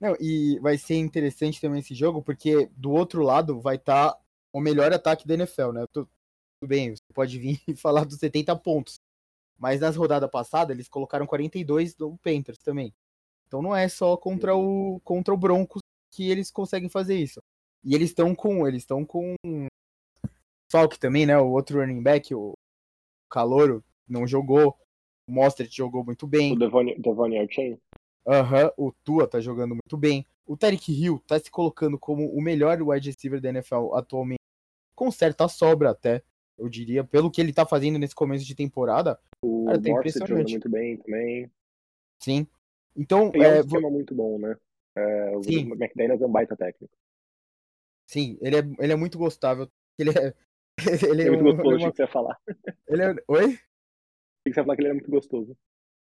[0.00, 4.20] Não, e vai ser interessante também esse jogo, porque do outro lado vai estar tá
[4.52, 5.84] o melhor ataque da NFL, né?
[5.92, 6.08] Tudo
[6.64, 8.97] bem, você pode vir e falar dos 70 pontos.
[9.58, 12.94] Mas nas rodadas passadas eles colocaram 42 do Panthers também.
[13.46, 17.40] Então não é só contra o contra o Broncos que eles conseguem fazer isso.
[17.84, 19.34] E eles estão com eles estão com
[20.70, 21.38] Falk também, né?
[21.38, 22.52] O outro running back, o
[23.30, 24.76] Calouro, não jogou.
[25.28, 26.52] O Mostert jogou muito bem.
[26.52, 27.78] O Devon Archain?
[28.26, 30.26] Aham, o Tua tá jogando muito bem.
[30.46, 34.40] O Tarek Hill tá se colocando como o melhor wide receiver da NFL atualmente,
[34.94, 36.22] com certa sobra até,
[36.58, 39.18] eu diria, pelo que ele tá fazendo nesse começo de temporada.
[39.42, 40.50] O cara, tá impressionante.
[40.50, 41.50] muito bem também.
[42.20, 42.46] Sim.
[42.96, 44.56] Então, é, é um esquema muito bom, né?
[44.96, 45.70] É, o Sim.
[45.72, 46.92] McDaniels é um baita técnico.
[48.08, 49.70] Sim, ele é, ele é muito gostável.
[49.98, 50.34] Ele é,
[51.08, 51.90] ele é, é muito um, gostoso, ele é uma...
[51.90, 52.40] que você ia falar.
[52.88, 53.14] Ele é...
[53.28, 53.58] Oi?
[54.44, 55.56] que você falar que ele é muito gostoso.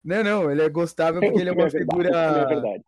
[0.04, 2.12] Não, não, ele é gostável porque ele é uma é figura.
[2.42, 2.84] É verdade.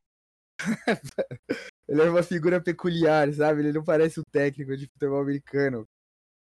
[1.90, 3.62] ele é uma figura peculiar, sabe?
[3.62, 5.88] Ele não parece o técnico de futebol americano.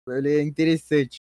[0.08, 1.20] Ele é interessante.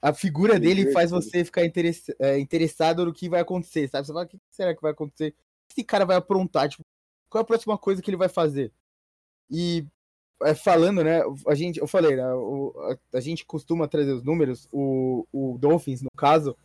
[0.00, 4.06] A figura dele faz você ficar é, interessado no que vai acontecer, sabe?
[4.06, 5.30] Você fala, o que será que vai acontecer?
[5.30, 6.68] O que esse cara vai aprontar?
[6.68, 6.82] Tipo,
[7.28, 8.72] qual é a próxima coisa que ele vai fazer?
[9.50, 9.84] E
[10.42, 11.22] é, falando, né?
[11.48, 12.32] A gente, eu falei, né?
[12.34, 12.72] O,
[13.12, 14.68] a, a, gente costuma trazer os números.
[14.70, 16.56] O, o Dolphins, no caso,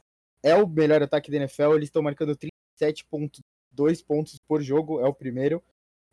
[0.44, 2.38] é o melhor ataque da NFL, eles estão marcando
[2.80, 5.64] 37.2 pontos por jogo, é o primeiro.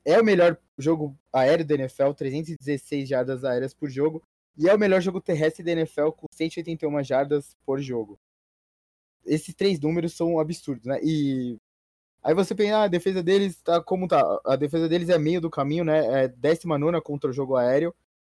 [0.04, 4.22] É o melhor jogo aéreo da NFL, 316 jardas aéreas por jogo.
[4.58, 8.18] E é o melhor jogo terrestre da NFL com 181 jardas por jogo.
[9.24, 10.98] Esses três números são absurdos, né?
[11.02, 11.58] E
[12.22, 14.22] aí você pensa, ah, a defesa deles tá como tá?
[14.44, 16.24] A defesa deles é meio do caminho, né?
[16.24, 17.94] É 19 contra o jogo aéreo,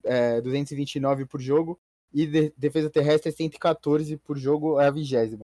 [0.05, 1.79] é 229 por jogo.
[2.12, 5.43] E de, defesa terrestre é 114 por jogo, é a vigésima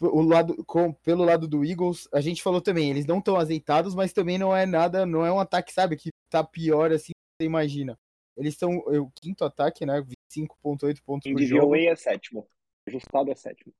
[0.00, 3.94] o lado, com, pelo lado do Eagles, a gente falou também, eles não estão azeitados,
[3.94, 7.46] mas também não é nada, não é um ataque, sabe, que tá pior assim, você
[7.46, 7.98] imagina.
[8.38, 10.00] Eles são é o quinto ataque, né?
[10.30, 11.74] 25.8 pontos em por jogo.
[11.74, 12.48] é sétimo.
[12.86, 13.74] Ajustado é sétimo.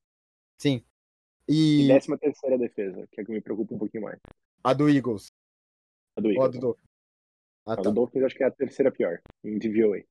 [0.58, 0.84] Sim.
[1.48, 1.84] E...
[1.84, 4.18] e décima terceira defesa, que é que me preocupa um pouquinho mais.
[4.62, 5.32] A do Eagles.
[6.16, 6.44] A do Eagles.
[6.44, 6.88] a do Dolphins.
[7.64, 7.80] Ah, tá.
[7.80, 10.02] A do Dolphins acho que é a terceira pior, em DVOA.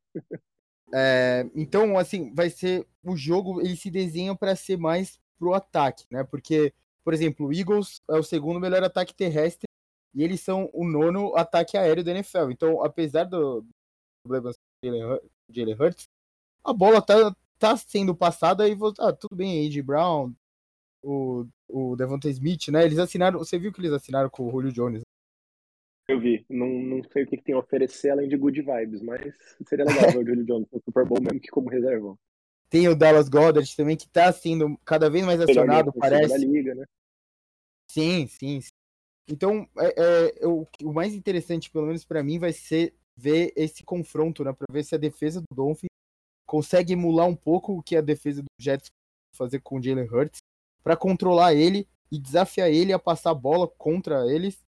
[0.96, 6.06] é, então, assim, vai ser o jogo, ele se desenha para ser mais pro ataque,
[6.10, 6.24] né?
[6.24, 9.68] Porque, por exemplo, o Eagles é o segundo melhor ataque terrestre
[10.16, 12.50] e eles são o nono ataque aéreo da NFL.
[12.50, 13.64] Então, apesar do
[14.28, 14.52] problema
[14.82, 16.10] de Jalen Hurts,
[16.64, 19.82] a bola tá, tá sendo passada e ah, tudo bem, A.J.
[19.82, 20.34] Brown,
[21.02, 22.84] o, o Devonta Smith, né?
[22.84, 25.02] Eles assinaram, você viu que eles assinaram com o Julio Jones?
[26.10, 29.02] Eu vi, não, não sei o que, que tem a oferecer além de good vibes,
[29.02, 29.36] mas
[29.68, 32.16] seria legal ver o Julio Jones no Super Bowl mesmo que como reserva.
[32.70, 36.38] Tem o Dallas Goddard também, que tá sendo cada vez mais acionado, parece.
[36.46, 36.86] Liga, né?
[37.90, 38.70] Sim, sim, sim.
[39.30, 43.84] Então, é, é, o, o mais interessante, pelo menos para mim, vai ser ver esse
[43.84, 44.54] confronto, né?
[44.54, 45.90] Pra ver se a defesa do Dolphins
[46.46, 48.90] consegue emular um pouco o que a defesa do Jets
[49.34, 50.40] fazer com o Jalen Hurts,
[50.84, 54.64] para controlar ele e desafiar ele a passar a bola contra eles,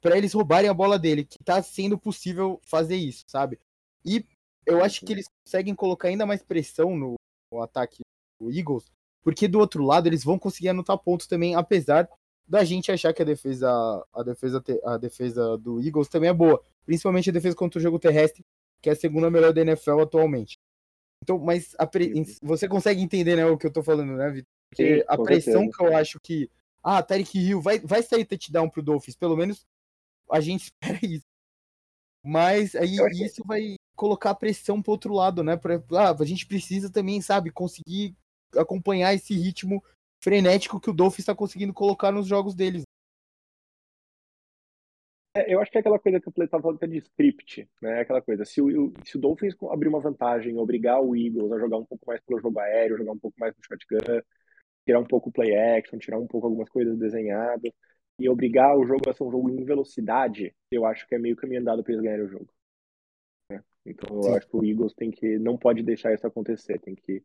[0.00, 3.60] para eles roubarem a bola dele, que tá sendo possível fazer isso, sabe?
[4.04, 4.26] E
[4.66, 7.14] eu acho que eles conseguem colocar ainda mais pressão no,
[7.52, 7.98] o ataque
[8.40, 8.90] do Eagles,
[9.22, 12.08] porque do outro lado eles vão conseguir anotar pontos também, apesar
[12.52, 13.66] da gente achar que a defesa,
[14.12, 17.98] a defesa, a defesa do Eagles também é boa, principalmente a defesa contra o jogo
[17.98, 18.44] terrestre,
[18.82, 20.58] que é a segunda melhor da NFL atualmente.
[21.22, 22.12] Então, mas pre...
[22.42, 24.52] você consegue entender né, o que eu tô falando, né, Vitor?
[24.68, 25.76] Porque Sim, a pressão certeza.
[25.78, 26.50] que eu acho que.
[26.82, 29.66] Ah, Tarek Hill vai, vai sair touchdown pro Dolphins, pelo menos
[30.30, 31.24] a gente espera isso.
[32.22, 35.56] Mas aí isso vai colocar pressão pro outro lado, né?
[35.56, 38.14] Pra, ah, a gente precisa também, sabe, conseguir
[38.54, 39.82] acompanhar esse ritmo
[40.22, 42.84] frenético que o Dolphins está conseguindo colocar nos jogos deles.
[45.34, 47.68] É, eu acho que é aquela coisa que o Play estava falando é de script,
[47.80, 48.00] né?
[48.00, 51.78] Aquela coisa, se o, se o Dolphins abrir uma vantagem, obrigar o Eagles a jogar
[51.78, 54.22] um pouco mais pelo jogo aéreo, jogar um pouco mais no shotgun,
[54.84, 57.72] tirar um pouco o play action, tirar um pouco algumas coisas desenhadas,
[58.18, 61.34] e obrigar o jogo a ser um jogo em velocidade, eu acho que é meio
[61.34, 62.52] caminho andado para eles ganharem o jogo.
[63.50, 63.62] Né?
[63.86, 64.36] Então eu sim.
[64.36, 67.22] acho que o Eagles tem que, não pode deixar isso acontecer, tem que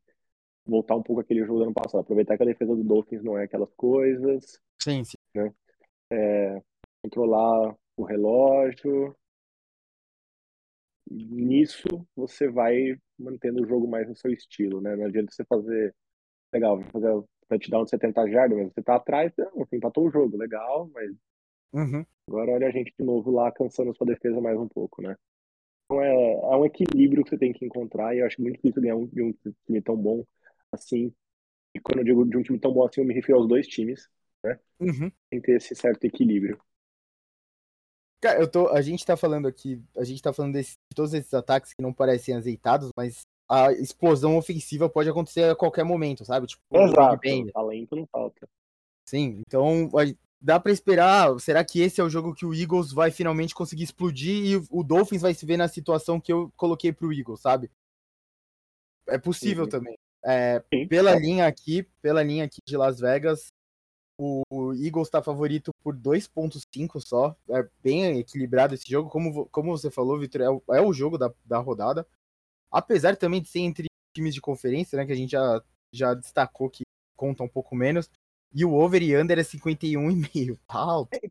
[0.67, 3.37] voltar um pouco aquele jogo do ano passado, aproveitar que a defesa do Dolphins não
[3.37, 4.59] é aquelas coisas.
[4.81, 5.17] Sim, sim.
[5.33, 5.53] Né?
[6.11, 6.61] É,
[7.01, 9.15] controlar o relógio.
[11.09, 14.95] Nisso você vai mantendo o jogo mais no seu estilo, né?
[14.95, 15.95] Não adianta você fazer.
[16.53, 20.37] Legal, fazer touchdown de 70 jardas, mas você tá atrás, não, você empatou o jogo,
[20.37, 21.11] legal, mas.
[21.73, 22.05] Uhum.
[22.29, 25.15] Agora olha a gente de novo lá cansando a sua defesa mais um pouco, né?
[25.85, 28.81] Então é, é um equilíbrio que você tem que encontrar e eu acho muito difícil
[28.81, 29.33] ganhar um, um
[29.65, 30.23] time tão bom
[30.71, 31.13] assim.
[31.73, 33.67] E quando eu digo de um time tão bom assim, eu me refiro aos dois
[33.67, 34.09] times,
[34.43, 34.59] né?
[34.79, 35.11] Uhum.
[35.29, 36.59] Tem que ter esse certo equilíbrio.
[38.19, 41.13] Cara, eu tô, a gente tá falando aqui, a gente tá falando desse, de todos
[41.13, 46.25] esses ataques que não parecem azeitados, mas a explosão ofensiva pode acontecer a qualquer momento,
[46.25, 46.47] sabe?
[46.47, 48.49] Tipo, Exato, talento não falta.
[49.05, 49.89] Sim, então
[50.41, 53.83] dá para esperar, será que esse é o jogo que o Eagles vai finalmente conseguir
[53.83, 57.71] explodir e o Dolphins vai se ver na situação que eu coloquei pro Eagles, sabe?
[59.07, 59.69] É possível uhum.
[59.69, 59.97] também.
[60.29, 60.59] É,
[60.89, 63.47] pela linha aqui, pela linha aqui de Las Vegas,
[64.19, 64.41] o,
[64.73, 67.35] Eagles está favorito por 2.5 só.
[67.49, 69.09] É bem equilibrado esse jogo.
[69.09, 72.05] Como, como você falou, Vitor, é, o, é o jogo da, da rodada.
[72.69, 75.05] Apesar também de ser entre times de conferência, né?
[75.05, 75.63] Que a gente já,
[75.93, 76.83] já destacou que
[77.15, 78.09] conta um pouco menos.
[78.53, 80.57] E o over e under é 51,5.
[80.67, 81.13] Alto.
[81.13, 81.29] É,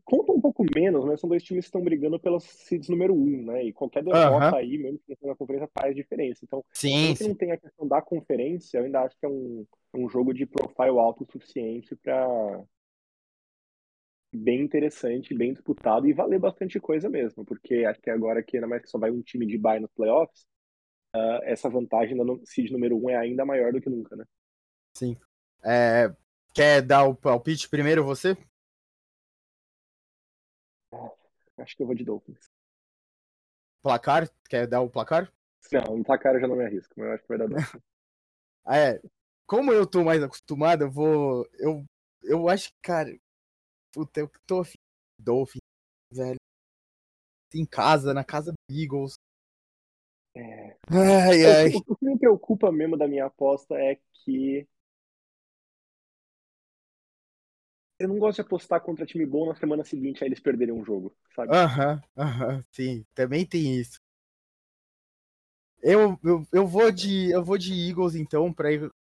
[0.73, 3.63] menos, mas são dois times que estão brigando pelos seeds número 1, um, né?
[3.65, 6.41] E qualquer derrota aí, mesmo que na conferência, faz diferença.
[6.43, 9.65] Então, sim, se não tem a questão da conferência, eu ainda acho que é um,
[9.93, 12.63] um jogo de profile alto o suficiente para
[14.33, 18.67] bem interessante, bem disputado e valer bastante coisa mesmo, porque acho que agora que ainda
[18.67, 20.45] mais que só vai um time de bye nos playoffs,
[21.15, 24.25] uh, essa vantagem no seed número um é ainda maior do que nunca, né?
[24.93, 25.17] Sim.
[25.63, 26.13] É,
[26.53, 28.37] quer dar o palpite primeiro você?
[31.57, 32.49] Acho que eu vou de Dolphins.
[33.81, 34.29] Placar?
[34.49, 35.31] Quer dar o placar?
[35.71, 37.81] Não, o placar eu já não me arrisco, mas eu acho que vai dar Dolphins.
[38.67, 39.01] é,
[39.45, 41.47] como eu tô mais acostumado, eu vou.
[41.53, 41.85] Eu,
[42.23, 43.09] eu acho que, cara,
[43.97, 44.77] Puta, eu tô afim
[45.19, 45.57] Dolphin,
[46.11, 46.37] velho.
[47.53, 49.15] Em casa, na casa do Eagles.
[50.35, 50.77] É.
[50.91, 51.73] Ai, ai.
[51.73, 54.67] O, o que me preocupa mesmo da minha aposta é que.
[57.99, 60.83] Eu não gosto de apostar contra time bom na semana seguinte aí eles perderem um
[60.85, 61.53] jogo, sabe?
[61.53, 63.99] Aham, aham, sim, também tem isso.
[65.81, 68.69] Eu, eu, eu vou de eu vou de Eagles então para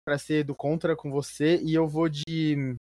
[0.06, 2.76] para ser do contra com você e eu vou de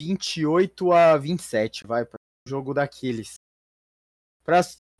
[0.00, 3.34] 28 a 27, vai, para jogo daqueles.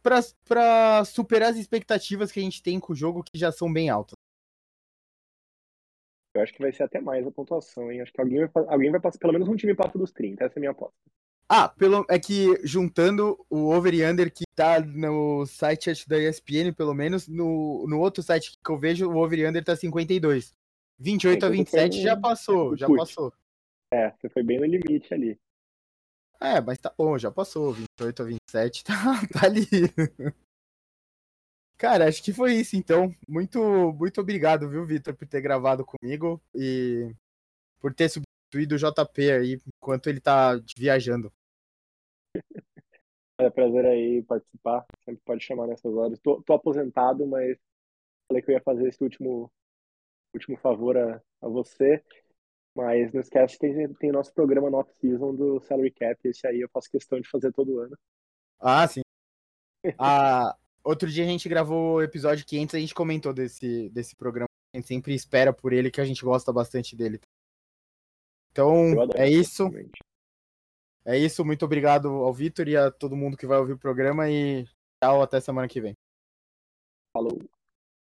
[0.02, 3.88] Para superar as expectativas que a gente tem com o jogo, que já são bem
[3.88, 4.14] altas.
[6.34, 8.00] Eu acho que vai ser até mais a pontuação, hein?
[8.00, 10.54] Acho que alguém vai, alguém vai passar, pelo menos um time passa dos 30, essa
[10.54, 10.96] é a minha aposta.
[11.48, 16.72] Ah, pelo, é que juntando o over e under que tá no site da ESPN,
[16.74, 20.54] pelo menos, no, no outro site que eu vejo, o over e under tá 52.
[20.98, 23.32] 28 é, a 27 já passou, já passou.
[23.92, 25.38] É, você foi bem no limite ali.
[26.40, 27.72] É, mas tá bom, já passou.
[27.72, 28.94] 28 a 27 tá,
[29.32, 29.66] tá ali.
[31.82, 33.12] Cara, acho que foi isso então.
[33.28, 33.60] Muito,
[33.94, 37.12] muito obrigado, viu, Vitor, por ter gravado comigo e
[37.80, 41.32] por ter substituído o JP aí enquanto ele tá viajando.
[43.38, 44.86] É prazer aí participar.
[45.04, 46.20] Sempre pode chamar nessas horas.
[46.20, 47.58] Tô, tô aposentado, mas
[48.28, 49.50] falei que eu ia fazer esse último,
[50.32, 52.00] último favor a, a você.
[52.76, 56.20] Mas não esquece que tem, tem o nosso programa no off-season do Salary Cap.
[56.28, 57.98] Esse aí eu faço questão de fazer todo ano.
[58.60, 59.00] Ah, sim.
[59.98, 64.46] ah, outro dia a gente gravou o episódio 500 a gente comentou desse, desse programa.
[64.74, 67.20] A gente sempre espera por ele, que a gente gosta bastante dele.
[68.50, 69.70] Então, é isso.
[71.04, 71.44] É isso.
[71.44, 74.30] Muito obrigado ao Vitor e a todo mundo que vai ouvir o programa.
[74.30, 74.64] E
[75.02, 75.94] tchau, até semana que vem.
[77.14, 77.38] Falou.